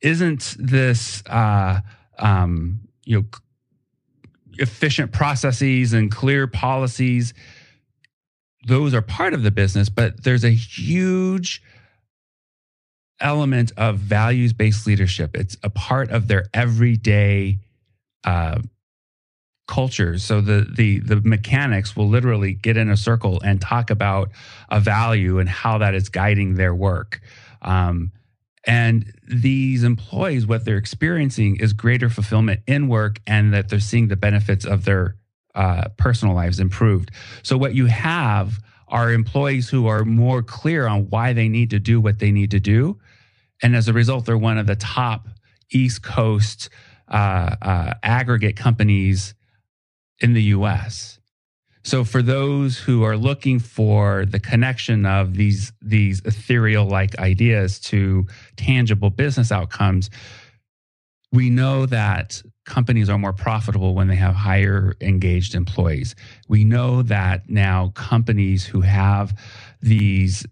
isn't 0.00 0.56
this, 0.58 1.22
uh, 1.26 1.80
um, 2.18 2.80
you 3.04 3.20
know, 3.20 3.26
efficient 4.58 5.12
processes 5.12 5.92
and 5.92 6.10
clear 6.10 6.46
policies. 6.46 7.34
Those 8.66 8.94
are 8.94 9.02
part 9.02 9.34
of 9.34 9.42
the 9.42 9.50
business, 9.50 9.90
but 9.90 10.24
there's 10.24 10.44
a 10.44 10.50
huge 10.50 11.62
element 13.20 13.72
of 13.76 13.98
values 13.98 14.52
based 14.52 14.86
leadership. 14.86 15.36
It's 15.36 15.56
a 15.62 15.70
part 15.70 16.10
of 16.10 16.28
their 16.28 16.46
everyday 16.54 17.58
uh, 18.26 18.58
culture. 19.66 20.18
So 20.18 20.40
the 20.40 20.66
the 20.76 21.00
the 21.00 21.20
mechanics 21.22 21.96
will 21.96 22.08
literally 22.08 22.52
get 22.54 22.76
in 22.76 22.90
a 22.90 22.96
circle 22.96 23.40
and 23.42 23.60
talk 23.60 23.90
about 23.90 24.30
a 24.68 24.80
value 24.80 25.38
and 25.38 25.48
how 25.48 25.78
that 25.78 25.94
is 25.94 26.08
guiding 26.08 26.54
their 26.54 26.74
work. 26.74 27.20
Um, 27.62 28.12
and 28.66 29.12
these 29.28 29.84
employees, 29.84 30.46
what 30.46 30.64
they're 30.64 30.76
experiencing 30.76 31.56
is 31.56 31.72
greater 31.72 32.08
fulfillment 32.08 32.60
in 32.66 32.88
work, 32.88 33.20
and 33.26 33.54
that 33.54 33.68
they're 33.68 33.80
seeing 33.80 34.08
the 34.08 34.16
benefits 34.16 34.64
of 34.64 34.84
their 34.84 35.16
uh, 35.54 35.88
personal 35.96 36.34
lives 36.34 36.60
improved. 36.60 37.10
So 37.42 37.56
what 37.56 37.74
you 37.74 37.86
have 37.86 38.58
are 38.88 39.12
employees 39.12 39.68
who 39.68 39.86
are 39.86 40.04
more 40.04 40.42
clear 40.42 40.86
on 40.86 41.08
why 41.10 41.32
they 41.32 41.48
need 41.48 41.70
to 41.70 41.78
do 41.78 42.00
what 42.00 42.18
they 42.18 42.30
need 42.30 42.50
to 42.52 42.60
do, 42.60 42.98
and 43.62 43.74
as 43.74 43.88
a 43.88 43.92
result, 43.92 44.26
they're 44.26 44.38
one 44.38 44.58
of 44.58 44.66
the 44.66 44.76
top 44.76 45.28
East 45.70 46.02
Coast 46.02 46.68
uh, 47.08 47.56
uh, 47.62 47.94
aggregate 48.02 48.56
companies 48.56 49.34
in 50.20 50.32
the 50.32 50.42
U.S. 50.44 51.18
So 51.84 52.02
for 52.02 52.20
those 52.20 52.78
who 52.78 53.04
are 53.04 53.16
looking 53.16 53.60
for 53.60 54.24
the 54.26 54.40
connection 54.40 55.06
of 55.06 55.34
these 55.34 55.72
these 55.80 56.20
ethereal 56.24 56.86
like 56.86 57.18
ideas 57.18 57.78
to 57.80 58.26
tangible 58.56 59.10
business 59.10 59.52
outcomes, 59.52 60.10
we 61.30 61.48
know 61.48 61.86
that 61.86 62.42
companies 62.64 63.08
are 63.08 63.18
more 63.18 63.32
profitable 63.32 63.94
when 63.94 64.08
they 64.08 64.16
have 64.16 64.34
higher 64.34 64.96
engaged 65.00 65.54
employees. 65.54 66.16
We 66.48 66.64
know 66.64 67.02
that 67.02 67.48
now 67.48 67.92
companies 67.94 68.66
who 68.66 68.80
have 68.80 69.38
these 69.80 70.44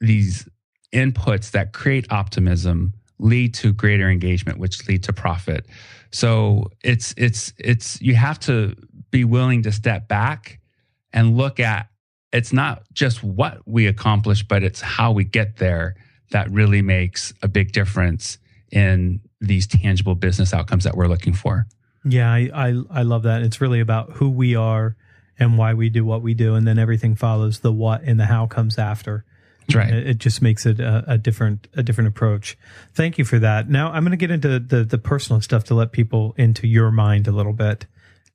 these 0.00 0.48
inputs 0.92 1.52
that 1.52 1.72
create 1.72 2.10
optimism 2.10 2.94
lead 3.18 3.54
to 3.54 3.72
greater 3.72 4.08
engagement 4.10 4.58
which 4.58 4.86
lead 4.88 5.02
to 5.04 5.12
profit. 5.12 5.66
So 6.10 6.70
it's 6.82 7.14
it's 7.16 7.52
it's 7.58 8.00
you 8.00 8.14
have 8.14 8.38
to 8.40 8.74
be 9.10 9.24
willing 9.24 9.62
to 9.62 9.72
step 9.72 10.08
back 10.08 10.60
and 11.12 11.36
look 11.36 11.60
at 11.60 11.88
it's 12.32 12.52
not 12.52 12.82
just 12.92 13.22
what 13.22 13.60
we 13.66 13.86
accomplish 13.86 14.42
but 14.42 14.62
it's 14.62 14.80
how 14.80 15.12
we 15.12 15.24
get 15.24 15.56
there 15.56 15.94
that 16.30 16.50
really 16.50 16.82
makes 16.82 17.32
a 17.42 17.48
big 17.48 17.72
difference 17.72 18.38
in 18.70 19.20
these 19.40 19.66
tangible 19.66 20.14
business 20.14 20.52
outcomes 20.52 20.84
that 20.84 20.96
we're 20.96 21.06
looking 21.06 21.32
for. 21.32 21.66
Yeah, 22.04 22.30
I, 22.30 22.50
I 22.52 22.82
I 22.90 23.02
love 23.02 23.22
that. 23.22 23.42
It's 23.42 23.60
really 23.60 23.80
about 23.80 24.12
who 24.12 24.28
we 24.28 24.56
are 24.56 24.96
and 25.38 25.56
why 25.56 25.74
we 25.74 25.88
do 25.88 26.04
what 26.04 26.22
we 26.22 26.34
do, 26.34 26.54
and 26.54 26.66
then 26.66 26.78
everything 26.78 27.14
follows. 27.14 27.60
The 27.60 27.72
what 27.72 28.02
and 28.02 28.20
the 28.20 28.26
how 28.26 28.46
comes 28.46 28.78
after. 28.78 29.24
That's 29.66 29.74
right. 29.74 29.92
It, 29.92 30.18
just 30.18 30.42
makes 30.42 30.66
it 30.66 30.80
a, 30.80 31.04
a 31.06 31.18
different 31.18 31.68
a 31.74 31.82
different 31.82 32.08
approach. 32.08 32.58
Thank 32.94 33.18
you 33.18 33.24
for 33.24 33.38
that. 33.38 33.68
Now 33.68 33.90
I'm 33.90 34.04
going 34.04 34.10
to 34.10 34.16
get 34.16 34.30
into 34.30 34.58
the 34.58 34.84
the 34.84 34.98
personal 34.98 35.40
stuff 35.40 35.64
to 35.64 35.74
let 35.74 35.92
people 35.92 36.34
into 36.36 36.66
your 36.66 36.90
mind 36.90 37.28
a 37.28 37.32
little 37.32 37.52
bit. 37.52 37.86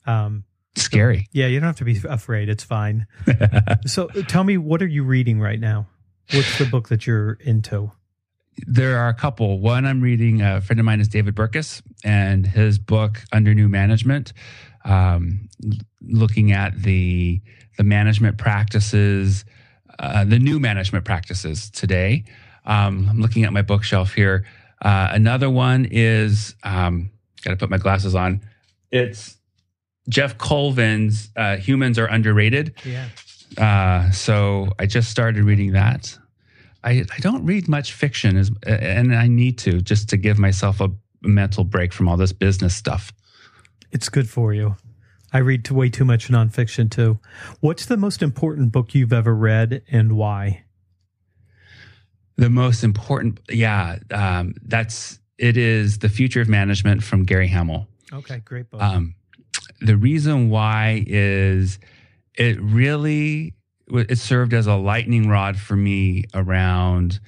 Um, 0.06 0.44
Scary. 0.76 1.28
yeah, 1.32 1.48
you 1.48 1.60
don't 1.60 1.68
have 1.68 1.78
to 1.78 1.84
be 1.84 2.00
afraid. 2.08 2.50
It's 2.50 2.64
fine. 2.64 3.08
so 3.86 4.08
tell 4.28 4.44
me, 4.44 4.58
what 4.58 4.82
are 4.82 4.88
you 4.88 5.04
reading 5.04 5.40
right 5.40 5.60
now? 5.60 5.88
What's 6.32 6.58
the 6.58 6.66
book 6.66 6.90
that 6.90 7.06
you're 7.06 7.34
into? 7.42 7.92
there 8.68 8.98
are 8.98 9.10
a 9.10 9.14
couple. 9.14 9.60
One 9.60 9.86
I'm 9.86 10.02
reading, 10.02 10.42
a 10.42 10.62
friend 10.62 10.80
of 10.80 10.86
mine 10.86 11.00
is 11.00 11.08
David 11.08 11.36
Burkus, 11.36 11.82
and 12.04 12.46
his 12.46 12.80
book 12.80 13.24
Under 13.32 13.54
New 13.54 13.70
Management, 13.70 14.34
um, 14.86 15.50
looking 16.02 16.52
at 16.52 16.82
the 16.82 17.42
the 17.78 17.84
management 17.84 18.38
practices, 18.38 19.46
uh, 20.00 20.24
the 20.24 20.40
new 20.40 20.60
management 20.60 21.06
practices 21.06 21.70
today. 21.70 22.24
Um, 22.66 23.08
I'm 23.10 23.20
looking 23.20 23.44
at 23.44 23.54
my 23.54 23.62
bookshelf 23.62 24.14
here. 24.14 24.46
Uh, 24.82 25.10
another 25.12 25.50
one 25.50 25.88
is 25.92 26.56
um, 26.64 27.12
got 27.44 27.52
to 27.52 27.58
put 27.58 27.70
my 27.70 27.78
glasses 27.78 28.16
on. 28.16 28.42
It's 28.92 29.38
Geoff 30.08 30.38
Colvin's 30.38 31.30
uh, 31.36 31.58
"Humans 31.58 32.00
Are 32.00 32.08
Underrated." 32.08 32.74
Yeah. 32.86 33.10
Uh, 33.58 34.12
so 34.12 34.70
I 34.80 34.86
just 34.86 35.10
started 35.10 35.44
reading 35.44 35.74
that. 35.74 36.18
I, 36.84 37.04
I 37.14 37.20
don't 37.20 37.46
read 37.46 37.68
much 37.68 37.94
fiction, 37.94 38.38
as, 38.38 38.52
and 38.66 39.14
I 39.14 39.28
need 39.28 39.58
to 39.60 39.82
just 39.82 40.10
to 40.10 40.18
give 40.18 40.40
myself 40.40 40.80
a 40.80 40.90
mental 41.22 41.66
break 41.66 41.92
from 41.92 42.08
all 42.08 42.16
this 42.16 42.32
business 42.32 42.76
stuff. 42.76 43.12
It's 43.92 44.08
good 44.08 44.30
for 44.30 44.54
you. 44.54 44.76
I 45.32 45.40
read 45.40 45.70
way 45.70 45.90
too 45.90 46.06
much 46.06 46.30
nonfiction 46.30 46.90
too. 46.90 47.20
What's 47.60 47.86
the 47.86 47.98
most 47.98 48.22
important 48.22 48.72
book 48.72 48.96
you've 48.96 49.14
ever 49.14 49.36
read 49.36 49.84
and 49.92 50.14
why? 50.14 50.64
The 52.38 52.50
most 52.50 52.84
important, 52.84 53.40
yeah, 53.50 54.00
um, 54.12 54.56
that's 54.64 55.20
it 55.38 55.58
is 55.58 56.00
the 56.00 56.10
future 56.10 56.42
of 56.42 56.50
management 56.50 57.04
from 57.04 57.26
Gary 57.26 57.48
Hamel. 57.48 57.88
Okay, 58.12 58.40
great 58.40 58.70
book. 58.70 58.82
Um, 58.82 59.16
the 59.82 59.98
reason 59.98 60.50
why 60.50 61.04
is 61.08 61.80
it 62.36 62.60
really 62.62 63.54
it 63.88 64.18
served 64.18 64.54
as 64.54 64.68
a 64.68 64.76
lightning 64.76 65.28
rod 65.28 65.58
for 65.58 65.76
me 65.76 66.26
around 66.34 67.20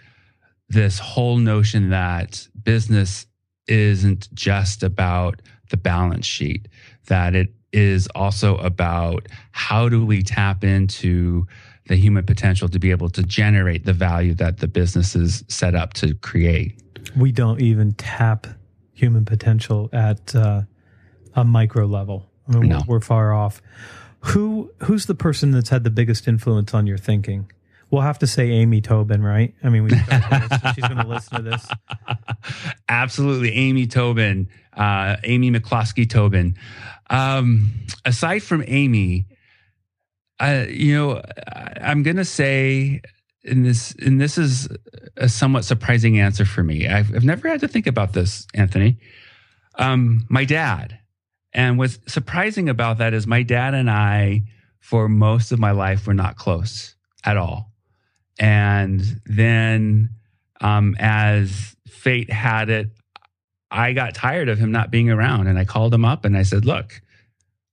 this 0.70 1.00
whole 1.00 1.38
notion 1.38 1.90
that 1.90 2.48
business 2.64 3.26
isn't 3.68 4.34
just 4.34 4.84
about 4.84 5.42
the 5.70 5.78
balance 5.78 6.26
sheet 6.26 6.68
that 7.08 7.36
it 7.36 7.54
is 7.74 8.08
also 8.16 8.58
about 8.58 9.28
how 9.52 9.88
do 9.90 10.06
we 10.06 10.24
tap 10.24 10.64
into 10.64 11.46
the 11.88 11.96
human 11.96 12.26
potential 12.26 12.70
to 12.70 12.80
be 12.80 12.92
able 12.92 13.10
to 13.10 13.24
generate 13.24 13.86
the 13.86 13.94
value 13.94 14.34
that 14.36 14.60
the 14.60 14.68
business 14.68 15.16
is 15.16 15.44
set 15.48 15.74
up 15.76 15.94
to 15.94 16.14
create 16.16 16.82
we 17.16 17.32
don't 17.32 17.60
even 17.62 17.94
tap 17.94 18.48
human 18.94 19.26
potential 19.26 19.90
at 19.92 20.36
uh, 20.36 20.62
a 21.36 21.44
micro 21.44 21.86
level. 21.86 22.30
I 22.48 22.58
mean, 22.58 22.70
No. 22.70 22.78
we're, 22.88 22.96
we're 22.98 23.00
far 23.02 23.34
off. 23.34 23.62
Who 24.26 24.72
who's 24.84 25.08
the 25.08 25.16
person 25.16 25.52
that's 25.52 25.70
had 25.70 25.84
the 25.84 25.90
biggest 25.90 26.28
influence 26.28 26.74
on 26.74 26.86
your 26.86 27.00
thinking? 27.00 27.52
We'll 27.92 28.02
have 28.02 28.20
to 28.20 28.28
say 28.28 28.50
Amy 28.52 28.80
Tobin, 28.80 29.22
right? 29.22 29.54
I 29.64 29.70
mean, 29.70 29.84
we 29.84 29.90
she's 30.76 30.88
going 30.88 30.98
to 30.98 31.08
listen 31.08 31.44
to 31.44 31.50
this. 31.52 31.68
Absolutely, 32.88 33.52
Amy 33.54 33.86
Tobin, 33.86 34.48
uh, 34.74 35.18
Amy 35.26 35.52
McCloskey 35.52 36.10
Tobin. 36.10 36.56
Um, 37.10 37.72
aside 38.06 38.44
from 38.44 38.64
Amy, 38.66 39.28
uh, 40.40 40.66
you 40.70 40.96
know, 40.96 41.22
I, 41.48 41.74
I'm 41.82 42.02
gonna 42.04 42.26
say, 42.26 43.02
and 43.44 43.66
this, 43.66 43.94
and 44.02 44.20
this 44.20 44.38
is 44.38 44.70
a 45.18 45.28
somewhat 45.28 45.66
surprising 45.66 46.20
answer 46.20 46.46
for 46.46 46.64
me. 46.64 46.88
I've, 46.88 47.14
I've 47.14 47.26
never 47.26 47.50
had 47.50 47.60
to 47.60 47.68
think 47.68 47.88
about 47.88 48.14
this, 48.14 48.48
Anthony. 48.54 48.98
Um, 49.76 50.26
my 50.30 50.46
dad, 50.46 50.98
and 51.54 51.78
what's 51.78 52.00
surprising 52.08 52.70
about 52.70 53.00
that 53.00 53.14
is 53.14 53.28
my 53.28 53.44
dad 53.44 53.74
and 53.74 53.90
I, 53.90 54.44
for 54.80 55.10
most 55.10 55.52
of 55.52 55.60
my 55.60 55.72
life, 55.72 56.08
were 56.08 56.14
not 56.14 56.38
close 56.38 56.96
at 57.26 57.38
all. 57.38 57.71
And 58.42 59.22
then, 59.28 60.10
um, 60.62 60.96
as 61.00 61.76
fate 61.88 62.32
had 62.32 62.72
it, 62.72 62.90
I 63.70 63.94
got 63.94 64.16
tired 64.16 64.50
of 64.50 64.58
him 64.58 64.72
not 64.72 64.90
being 64.90 65.12
around. 65.12 65.46
And 65.46 65.60
I 65.60 65.64
called 65.64 65.94
him 65.94 66.04
up 66.04 66.26
and 66.26 66.36
I 66.36 66.42
said, 66.42 66.66
Look, 66.66 67.04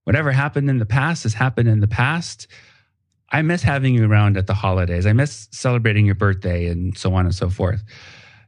whatever 0.05 0.31
happened 0.31 0.69
in 0.69 0.79
the 0.79 0.87
past 0.87 1.23
has 1.23 1.33
happened 1.33 1.71
in 1.71 1.81
the 1.81 1.89
past. 1.89 2.49
I 3.31 3.41
miss 3.41 3.63
having 3.63 3.95
you 3.95 4.07
around 4.07 4.37
at 4.37 4.47
the 4.47 4.55
holidays. 4.55 5.07
I 5.07 5.15
miss 5.15 5.49
celebrating 5.53 6.05
your 6.05 6.15
birthday 6.15 6.67
and 6.67 6.97
so 6.97 7.15
on 7.15 7.25
and 7.25 7.35
so 7.35 7.49
forth. 7.49 7.83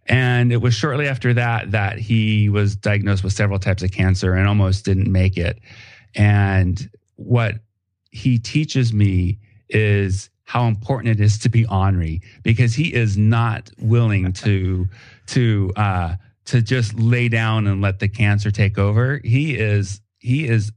And 0.05 0.53
it 0.53 0.59
was 0.59 0.75
shortly 0.75 1.09
after 1.09 1.33
that 1.35 1.71
that 1.71 1.99
he 1.99 2.51
was 2.51 2.77
diagnosed 2.77 3.25
with 3.25 3.33
several 3.33 3.59
types 3.59 3.83
of 3.83 3.93
cancer 3.93 4.35
and 4.35 4.47
almost 4.47 4.85
didn't 4.85 5.11
make 5.11 5.39
it. 5.39 5.59
And 6.15 6.91
what 7.17 7.61
he 8.11 8.39
teaches 8.39 8.93
me 8.93 9.39
is 9.71 10.29
how 10.51 10.67
important 10.67 11.09
it 11.09 11.23
is 11.23 11.39
to 11.39 11.49
be 11.49 11.65
ornery 11.67 12.21
because 12.43 12.75
he 12.75 12.93
is 12.93 13.17
not 13.17 13.71
willing 13.79 14.33
to 14.45 14.89
to 15.29 15.73
uh 15.77 16.17
to 16.47 16.61
just 16.61 16.99
lay 16.99 17.29
down 17.29 17.69
and 17.69 17.81
let 17.81 18.01
the 18.01 18.09
cancer 18.09 18.51
take 18.51 18.77
over. 18.77 19.21
He 19.23 19.57
is 19.57 20.01
he 20.19 20.49
is 20.49 20.73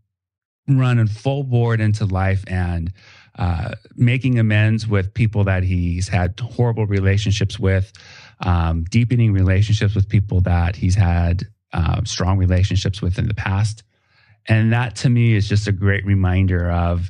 running 0.67 1.07
full 1.07 1.43
board 1.43 1.81
into 1.81 2.05
life 2.05 2.43
and 2.45 2.93
uh, 3.39 3.73
making 3.95 4.37
amends 4.37 4.87
with 4.87 5.11
people 5.11 5.43
that 5.45 5.63
he's 5.63 6.07
had 6.07 6.39
horrible 6.39 6.85
relationships 6.85 7.57
with, 7.57 7.91
um, 8.41 8.83
deepening 8.91 9.33
relationships 9.33 9.95
with 9.95 10.07
people 10.07 10.39
that 10.41 10.75
he's 10.75 10.93
had 10.93 11.47
uh, 11.73 11.99
strong 12.03 12.37
relationships 12.37 13.01
with 13.01 13.17
in 13.17 13.27
the 13.27 13.33
past. 13.33 13.81
And 14.47 14.71
that 14.71 14.95
to 14.97 15.09
me 15.09 15.33
is 15.33 15.49
just 15.49 15.67
a 15.67 15.71
great 15.71 16.05
reminder 16.05 16.69
of 16.69 17.09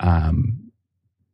um, 0.00 0.61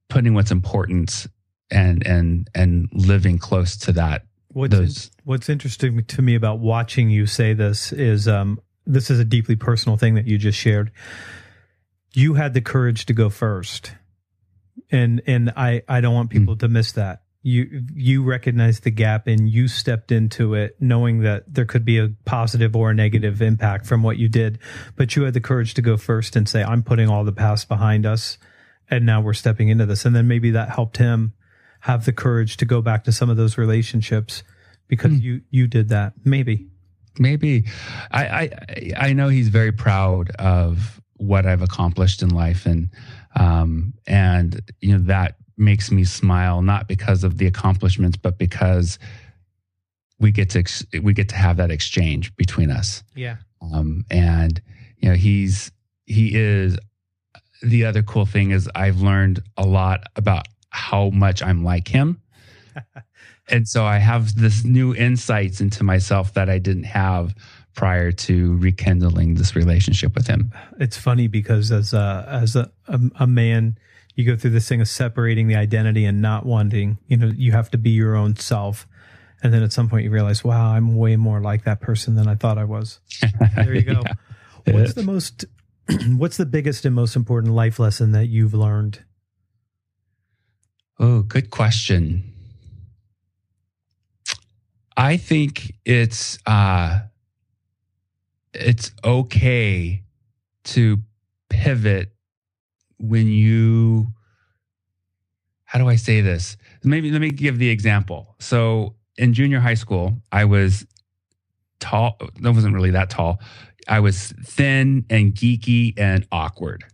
putting 0.09 0.35
what's 0.35 0.51
important 0.51 1.27
and 1.71 2.07
and 2.07 2.49
and 2.55 2.88
living 2.92 3.38
close 3.38 3.77
to 3.77 3.92
that. 3.92 4.25
What's 4.49 4.75
Those- 4.75 5.11
What's 5.25 5.49
interesting 5.51 6.03
to 6.05 6.23
me 6.23 6.35
about 6.35 6.59
watching 6.59 7.11
you 7.11 7.27
say 7.27 7.53
this 7.53 7.92
is 7.92 8.27
um, 8.27 8.59
this 8.87 9.11
is 9.11 9.21
a 9.21 9.25
deeply 9.25 9.57
personal 9.57 9.99
thing 9.99 10.14
that 10.14 10.27
you 10.27 10.38
just 10.38 10.59
shared. 10.59 10.90
You 12.14 12.35
had 12.35 12.55
the 12.55 12.62
courage 12.62 13.05
to 13.07 13.12
go 13.12 13.29
first, 13.29 13.92
and 14.90 15.21
and 15.27 15.53
I 15.57 15.83
I 15.88 16.01
don't 16.01 16.14
want 16.14 16.31
people 16.31 16.57
to 16.57 16.68
miss 16.68 16.92
that. 16.92 17.23
You 17.42 17.85
you 17.94 18.23
recognized 18.25 18.85
the 18.85 18.90
gap 18.90 19.27
and 19.27 19.49
you 19.49 19.68
stepped 19.68 20.11
into 20.11 20.55
it, 20.55 20.77
knowing 20.81 21.21
that 21.21 21.44
there 21.53 21.66
could 21.66 21.85
be 21.85 21.99
a 21.99 22.09
positive 22.25 22.75
or 22.75 22.90
a 22.90 22.94
negative 22.94 23.42
impact 23.42 23.87
from 23.87 24.03
what 24.03 24.16
you 24.16 24.29
did, 24.31 24.59
but 24.97 25.14
you 25.14 25.25
had 25.25 25.35
the 25.35 25.40
courage 25.40 25.75
to 25.75 25.83
go 25.83 25.99
first 25.99 26.35
and 26.35 26.49
say, 26.49 26.64
"I'm 26.64 26.83
putting 26.83 27.09
all 27.11 27.25
the 27.25 27.33
past 27.33 27.68
behind 27.68 28.07
us, 28.07 28.38
and 28.90 29.05
now 29.07 29.20
we're 29.20 29.35
stepping 29.35 29.68
into 29.68 29.87
this." 29.87 30.05
And 30.05 30.14
then 30.16 30.27
maybe 30.29 30.51
that 30.53 30.68
helped 30.70 30.96
him 30.98 31.33
have 31.81 32.05
the 32.05 32.12
courage 32.12 32.57
to 32.59 32.64
go 32.64 32.83
back 32.83 33.05
to 33.05 33.12
some 33.12 33.31
of 33.31 33.37
those 33.37 33.57
relationships 33.59 34.42
because 34.88 35.12
Hmm. 35.12 35.18
you 35.18 35.40
you 35.51 35.66
did 35.66 35.88
that 35.90 36.12
maybe 36.24 36.66
Maybe 37.20 37.64
I, 38.12 38.24
I 38.27 38.92
I 39.09 39.12
know 39.12 39.29
he's 39.29 39.48
very 39.48 39.72
proud 39.72 40.31
of 40.38 41.01
what 41.16 41.46
I've 41.46 41.62
accomplished 41.62 42.22
in 42.22 42.29
life, 42.31 42.64
and 42.64 42.90
um, 43.35 43.94
and 44.07 44.61
you 44.81 44.92
know 44.96 45.03
that 45.07 45.35
makes 45.57 45.90
me 45.90 46.05
smile 46.05 46.62
not 46.62 46.87
because 46.87 47.24
of 47.24 47.38
the 47.38 47.46
accomplishments, 47.48 48.16
but 48.16 48.38
because 48.38 49.01
we 50.20 50.31
get 50.31 50.51
to 50.51 50.61
ex- 50.61 50.87
we 51.03 51.12
get 51.12 51.29
to 51.31 51.35
have 51.37 51.57
that 51.57 51.70
exchange 51.72 52.35
between 52.37 52.70
us. 52.70 53.03
yeah 53.16 53.37
Um, 53.61 54.05
and 54.11 54.61
you 54.98 55.09
know 55.09 55.16
he's 55.16 55.72
he 56.07 56.37
is 56.37 56.79
the 57.62 57.85
other 57.85 58.03
cool 58.03 58.27
thing 58.27 58.51
is 58.51 58.68
I've 58.75 59.01
learned 59.01 59.42
a 59.57 59.66
lot 59.66 60.05
about 60.16 60.47
how 60.71 61.11
much 61.11 61.42
I'm 61.42 61.64
like 61.64 61.88
him. 61.88 62.21
and 63.49 63.66
so 63.66 63.85
I 63.85 63.99
have 63.99 64.35
this 64.37 64.64
new 64.64 64.94
insights 64.94 65.61
into 65.61 65.85
myself 65.85 66.35
that 66.35 66.49
I 66.49 66.59
didn't 66.59 66.85
have 66.85 67.35
prior 67.75 68.11
to 68.11 68.57
rekindling 68.57 69.35
this 69.35 69.55
relationship 69.55 70.14
with 70.14 70.27
him. 70.27 70.53
it's 70.81 70.97
funny 70.97 71.29
because 71.29 71.71
as 71.71 71.92
a 71.92 72.27
as 72.29 72.57
a, 72.57 72.71
a 72.88 73.01
a 73.21 73.27
man 73.27 73.79
you 74.16 74.25
go 74.25 74.37
through 74.37 74.51
this 74.51 74.68
thing 74.68 74.81
of 74.81 74.88
separating 74.88 75.47
the 75.47 75.55
identity 75.55 76.05
and 76.05 76.21
not 76.21 76.44
wanting 76.44 76.99
you 77.07 77.16
know 77.16 77.29
you 77.37 77.53
have 77.53 77.71
to 77.71 77.79
be 77.79 77.90
your 77.90 78.16
own 78.16 78.35
self. 78.37 78.87
And 79.40 79.55
then 79.55 79.62
at 79.62 79.73
some 79.73 79.88
point 79.88 80.03
you 80.03 80.11
realize 80.11 80.42
wow 80.42 80.73
i'm 80.73 80.97
way 80.97 81.14
more 81.14 81.40
like 81.40 81.64
that 81.64 81.81
person 81.81 82.16
than 82.16 82.27
i 82.27 82.35
thought 82.35 82.59
i 82.59 82.64
was. 82.64 82.99
There 83.55 83.75
you 83.75 83.83
go. 83.83 84.03
What's 84.66 84.94
the 84.94 85.05
most 85.05 85.44
what's 86.16 86.37
the 86.37 86.46
biggest 86.46 86.85
and 86.85 86.94
most 86.94 87.16
important 87.16 87.55
life 87.55 87.79
lesson 87.79 88.12
that 88.12 88.27
you've 88.27 88.55
learned 88.55 89.05
Oh, 91.01 91.22
good 91.22 91.51
question. 91.51 92.33
I 94.96 95.16
think 95.16 95.74
it's 95.85 96.38
uh 96.44 97.01
it's 98.53 98.90
okay 99.05 100.03
to 100.64 100.98
pivot 101.48 102.12
when 102.98 103.29
you 103.29 104.09
how 105.64 105.79
do 105.79 105.88
I 105.88 105.96
say 105.96 106.20
this? 106.20 106.57
Maybe 106.83 107.12
let 107.12 107.20
me 107.20 107.31
give 107.31 107.59
the 107.59 107.68
example. 107.68 108.35
So 108.40 108.96
in 109.16 109.35
junior 109.35 109.61
high 109.61 109.74
school, 109.74 110.14
I 110.33 110.46
was 110.46 110.85
tall. 111.79 112.16
I 112.44 112.51
wasn't 112.51 112.74
really 112.74 112.90
that 112.90 113.11
tall. 113.11 113.40
I 113.88 114.01
was 114.01 114.35
thin 114.44 115.07
and 115.09 115.35
geeky 115.35 115.94
and 115.96 116.27
awkward. 116.31 116.85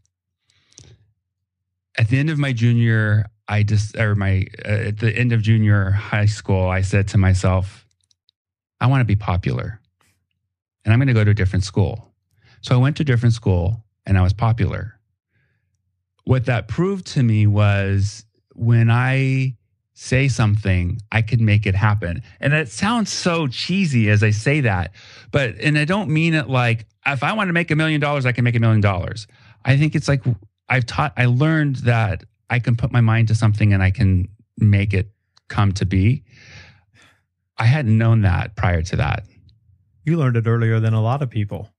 At 1.99 2.09
the 2.09 2.19
end 2.19 2.31
of 2.31 2.39
my 2.39 2.53
junior, 2.53 3.27
I 3.49 3.63
just 3.63 3.97
or 3.97 4.15
my 4.15 4.47
uh, 4.65 4.89
at 4.89 4.99
the 4.99 5.15
end 5.15 5.33
of 5.33 5.43
junior 5.43 5.91
high 5.91 6.27
school, 6.27 6.69
I 6.69 6.81
said 6.81 7.09
to 7.09 7.19
myself, 7.19 7.87
I 8.81 8.87
want 8.87 9.01
to 9.01 9.05
be 9.05 9.17
popular, 9.17 9.81
and 10.85 10.93
I'm 10.93 10.99
going 10.99 11.09
to 11.09 11.15
go 11.15 11.25
to 11.25 11.31
a 11.31 11.35
different 11.35 11.65
school. 11.65 12.13
So 12.63 12.75
I 12.75 12.79
went 12.79 12.97
to 12.97 13.03
a 13.03 13.07
different 13.07 13.35
school, 13.35 13.85
and 14.07 14.17
I 14.17 14.23
was 14.23 14.33
popular. 14.33 14.99
What 16.25 16.47
that 16.47 16.69
proved 16.69 17.07
to 17.09 17.23
me 17.23 17.47
was 17.47 18.25
when 18.55 18.91
I 18.91 19.57
say 19.95 20.29
something, 20.29 21.01
I 21.11 21.23
could 21.23 21.41
make 21.41 21.67
it 21.67 21.75
happen. 21.75 22.23
And 22.41 22.53
it 22.53 22.69
sounds 22.69 23.11
so 23.11 23.47
cheesy 23.47 24.11
as 24.11 24.23
I 24.23 24.31
say 24.31 24.61
that, 24.61 24.93
but, 25.31 25.55
and 25.61 25.79
I 25.79 25.85
don't 25.85 26.11
mean 26.11 26.35
it 26.35 26.49
like, 26.49 26.87
if 27.07 27.23
I 27.23 27.33
want 27.33 27.49
to 27.49 27.53
make 27.53 27.71
a 27.71 27.77
million 27.77 28.01
dollars, 28.01 28.27
I 28.27 28.33
can 28.33 28.45
make 28.45 28.57
a 28.57 28.61
million 28.61 28.81
dollars. 28.81 29.27
I 29.65 29.77
think 29.77 29.95
it's 29.95 30.09
like, 30.09 30.23
I've 30.69 30.87
taught, 30.87 31.13
I 31.17 31.27
learned 31.27 31.77
that 31.77 32.25
I 32.51 32.59
can 32.59 32.77
put 32.77 32.93
my 32.93 33.01
mind 33.01 33.29
to 33.29 33.35
something 33.35 33.73
and 33.73 33.83
I 33.83 33.91
can 33.91 34.29
make 34.59 34.93
it 34.95 35.11
come 35.49 35.73
to 35.73 35.87
be. 35.87 36.25
I 37.57 37.67
hadn't 37.67 37.97
known 37.97 38.23
that 38.23 38.57
prior 38.57 38.83
to 38.83 38.97
that. 38.97 39.27
You 40.05 40.17
learned 40.17 40.37
it 40.37 40.47
earlier 40.47 40.81
than 40.81 40.93
a 40.93 41.01
lot 41.01 41.23
of 41.23 41.31
people. 41.31 41.71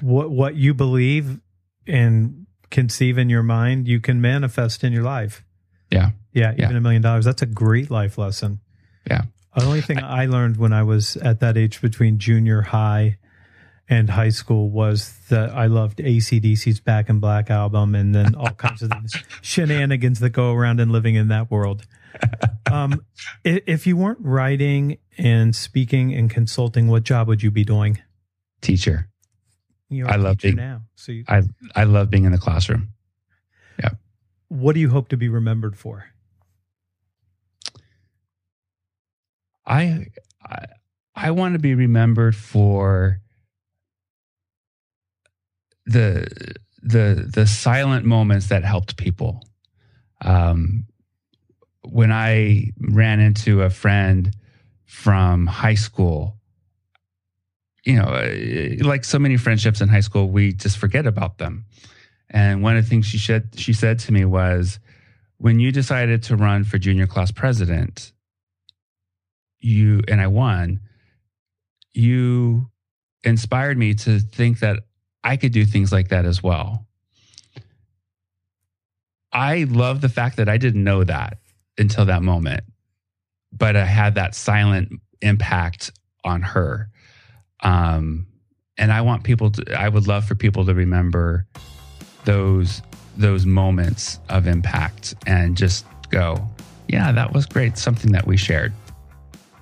what 0.00 0.30
what 0.30 0.54
you 0.54 0.74
believe 0.74 1.40
and 1.86 2.46
conceive 2.70 3.18
in 3.18 3.28
your 3.28 3.42
mind, 3.42 3.88
you 3.88 4.00
can 4.00 4.20
manifest 4.20 4.84
in 4.84 4.92
your 4.92 5.02
life. 5.02 5.44
Yeah. 5.94 6.10
Yeah, 6.32 6.54
Yeah. 6.58 6.64
even 6.66 6.76
a 6.76 6.80
million 6.80 7.02
dollars. 7.02 7.24
That's 7.24 7.42
a 7.42 7.46
great 7.46 7.90
life 7.90 8.18
lesson. 8.18 8.60
Yeah. 9.08 9.22
The 9.56 9.64
only 9.64 9.80
thing 9.82 10.02
I, 10.02 10.26
learned 10.26 10.56
when 10.56 10.72
I 10.72 10.82
was 10.82 11.16
at 11.18 11.38
that 11.40 11.56
age 11.56 11.80
between 11.80 12.18
junior 12.18 12.60
high 12.62 13.18
and 13.88 14.10
high 14.10 14.30
school 14.30 14.68
was 14.70 15.16
that 15.28 15.50
I 15.50 15.66
loved 15.66 15.98
ACDC's 15.98 16.80
Back 16.80 17.08
in 17.08 17.20
Black 17.20 17.50
album 17.50 17.94
and 17.94 18.14
then 18.14 18.34
all 18.34 18.50
kinds 18.64 18.82
of 18.82 18.90
shenanigans 19.42 20.18
that 20.20 20.30
go 20.30 20.52
around 20.52 20.80
and 20.80 20.90
living 20.90 21.14
in 21.14 21.28
that 21.28 21.50
world. 21.50 21.86
Um, 22.72 23.02
i- 23.44 23.62
if 23.66 23.86
you 23.86 23.96
weren't 23.96 24.18
writing 24.22 24.98
and 25.18 25.54
speaking 25.54 26.12
and 26.14 26.28
consulting, 26.30 26.88
what 26.88 27.04
job 27.04 27.28
would 27.28 27.42
you 27.42 27.50
be 27.52 27.64
doing? 27.64 27.98
Teacher. 28.60 29.08
You're 29.90 30.10
I 30.10 30.14
a 30.14 30.18
love 30.18 30.38
teacher 30.38 30.56
being- 30.56 30.66
now. 30.68 30.82
So 30.96 31.12
you, 31.12 31.24
I 31.28 31.42
I 31.76 31.84
love 31.84 32.10
being 32.10 32.24
in 32.24 32.32
the 32.32 32.38
classroom. 32.38 32.88
What 34.48 34.74
do 34.74 34.80
you 34.80 34.90
hope 34.90 35.08
to 35.08 35.16
be 35.16 35.28
remembered 35.28 35.76
for? 35.76 36.06
I 39.66 40.06
I, 40.44 40.66
I 41.14 41.30
want 41.30 41.54
to 41.54 41.58
be 41.58 41.74
remembered 41.74 42.36
for 42.36 43.20
the 45.86 46.26
the 46.82 47.30
the 47.32 47.46
silent 47.46 48.04
moments 48.04 48.48
that 48.48 48.64
helped 48.64 48.96
people. 48.96 49.42
Um, 50.20 50.86
when 51.82 52.12
I 52.12 52.72
ran 52.78 53.20
into 53.20 53.62
a 53.62 53.70
friend 53.70 54.34
from 54.86 55.46
high 55.46 55.74
school, 55.74 56.38
you 57.84 57.96
know, 57.96 58.86
like 58.86 59.04
so 59.04 59.18
many 59.18 59.36
friendships 59.36 59.80
in 59.80 59.88
high 59.88 60.00
school, 60.00 60.30
we 60.30 60.52
just 60.52 60.78
forget 60.78 61.06
about 61.06 61.38
them. 61.38 61.66
And 62.34 62.64
one 62.64 62.76
of 62.76 62.82
the 62.82 62.90
things 62.90 63.06
she 63.06 63.16
said 63.16 63.48
she 63.56 63.72
said 63.72 64.00
to 64.00 64.12
me 64.12 64.24
was, 64.24 64.80
when 65.38 65.60
you 65.60 65.70
decided 65.70 66.24
to 66.24 66.36
run 66.36 66.64
for 66.64 66.78
junior 66.78 67.06
class 67.06 67.30
president, 67.30 68.12
you 69.60 70.02
and 70.08 70.20
I 70.20 70.26
won, 70.26 70.80
you 71.92 72.70
inspired 73.22 73.78
me 73.78 73.94
to 73.94 74.18
think 74.18 74.58
that 74.58 74.80
I 75.22 75.36
could 75.36 75.52
do 75.52 75.64
things 75.64 75.92
like 75.92 76.08
that 76.08 76.26
as 76.26 76.42
well. 76.42 76.86
I 79.32 79.64
love 79.64 80.00
the 80.00 80.08
fact 80.08 80.36
that 80.36 80.48
I 80.48 80.58
didn't 80.58 80.84
know 80.84 81.04
that 81.04 81.38
until 81.78 82.04
that 82.06 82.22
moment, 82.22 82.64
but 83.52 83.76
I 83.76 83.84
had 83.84 84.16
that 84.16 84.34
silent 84.34 84.92
impact 85.22 85.92
on 86.24 86.42
her. 86.42 86.90
Um, 87.60 88.26
and 88.76 88.92
I 88.92 89.02
want 89.02 89.22
people 89.22 89.50
to, 89.52 89.80
I 89.80 89.88
would 89.88 90.08
love 90.08 90.24
for 90.24 90.34
people 90.34 90.66
to 90.66 90.74
remember 90.74 91.46
those 92.24 92.82
those 93.16 93.46
moments 93.46 94.18
of 94.28 94.46
impact 94.46 95.14
and 95.26 95.56
just 95.56 95.86
go, 96.10 96.36
yeah, 96.88 97.12
that 97.12 97.32
was 97.32 97.46
great. 97.46 97.78
Something 97.78 98.12
that 98.12 98.26
we 98.26 98.36
shared. 98.36 98.72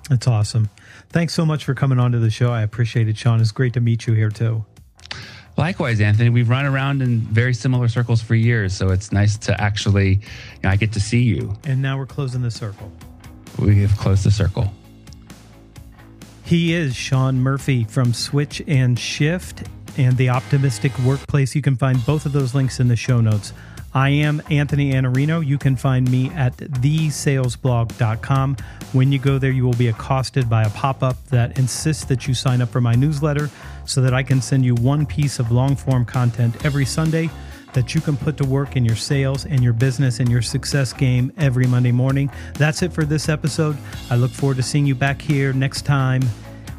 That's 0.09 0.27
awesome. 0.27 0.69
Thanks 1.09 1.33
so 1.33 1.45
much 1.45 1.63
for 1.63 1.73
coming 1.73 1.99
on 1.99 2.11
to 2.13 2.19
the 2.19 2.31
show. 2.31 2.51
I 2.51 2.63
appreciate 2.63 3.07
it, 3.07 3.17
Shawn. 3.17 3.39
It's 3.39 3.51
great 3.51 3.73
to 3.73 3.79
meet 3.79 4.07
you 4.07 4.13
here 4.13 4.29
too. 4.29 4.65
Likewise, 5.55 6.01
Anthony, 6.01 6.29
we've 6.29 6.49
run 6.49 6.65
around 6.65 7.03
in 7.03 7.19
very 7.19 7.53
similar 7.53 7.87
circles 7.87 8.23
for 8.23 8.33
years, 8.33 8.73
so 8.73 8.89
it's 8.89 9.11
nice 9.11 9.37
to 9.37 9.61
actually, 9.61 10.13
you 10.13 10.19
know, 10.63 10.69
I 10.69 10.75
get 10.77 10.91
to 10.93 10.99
see 10.99 11.21
you. 11.21 11.55
And 11.63 11.79
now 11.79 11.97
we're 11.97 12.07
closing 12.07 12.41
the 12.41 12.49
circle. 12.49 12.91
We 13.59 13.81
have 13.83 13.95
closed 13.97 14.25
the 14.25 14.31
circle. 14.31 14.73
He 16.43 16.73
is 16.73 16.95
Shawn 16.95 17.39
Murphy 17.39 17.83
from 17.83 18.13
Switch 18.13 18.63
and 18.67 18.97
Shift 18.97 19.67
and 19.97 20.17
the 20.17 20.29
Optimistic 20.29 20.97
Workplace. 20.99 21.55
You 21.55 21.61
can 21.61 21.75
find 21.75 22.03
both 22.05 22.25
of 22.25 22.31
those 22.31 22.55
links 22.55 22.79
in 22.79 22.87
the 22.87 22.95
show 22.95 23.21
notes. 23.21 23.53
I 23.93 24.09
am 24.09 24.41
Anthony 24.49 24.93
Iannarino. 24.93 25.45
You 25.45 25.59
can 25.59 25.75
find 25.75 26.09
me 26.09 26.31
at 26.31 26.57
thesalesblog.com. 26.57 28.57
When 28.93 29.11
you 29.11 29.19
go 29.19 29.37
there, 29.37 29.51
you 29.51 29.63
will 29.63 29.73
be 29.73 29.87
accosted 29.87 30.49
by 30.49 30.63
a 30.63 30.69
pop 30.71 31.03
up 31.03 31.23
that 31.27 31.59
insists 31.59 32.05
that 32.05 32.27
you 32.27 32.33
sign 32.33 32.61
up 32.61 32.69
for 32.69 32.81
my 32.81 32.95
newsletter 32.95 33.51
so 33.85 34.01
that 34.01 34.13
I 34.13 34.23
can 34.23 34.41
send 34.41 34.65
you 34.65 34.73
one 34.75 35.05
piece 35.05 35.37
of 35.37 35.51
long 35.51 35.75
form 35.75 36.05
content 36.05 36.65
every 36.65 36.85
Sunday 36.85 37.29
that 37.73 37.93
you 37.93 38.01
can 38.01 38.15
put 38.15 38.37
to 38.37 38.45
work 38.45 38.75
in 38.75 38.85
your 38.85 38.95
sales 38.95 39.45
and 39.45 39.63
your 39.63 39.73
business 39.73 40.19
and 40.19 40.29
your 40.29 40.41
success 40.41 40.93
game 40.93 41.33
every 41.37 41.67
Monday 41.67 41.91
morning. 41.91 42.31
That's 42.53 42.81
it 42.81 42.93
for 42.93 43.03
this 43.03 43.29
episode. 43.29 43.77
I 44.09 44.15
look 44.15 44.31
forward 44.31 44.57
to 44.57 44.63
seeing 44.63 44.85
you 44.85 44.95
back 44.95 45.21
here 45.21 45.53
next 45.53 45.83
time 45.83 46.21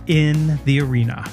in 0.06 0.58
the 0.64 0.80
arena. 0.80 1.28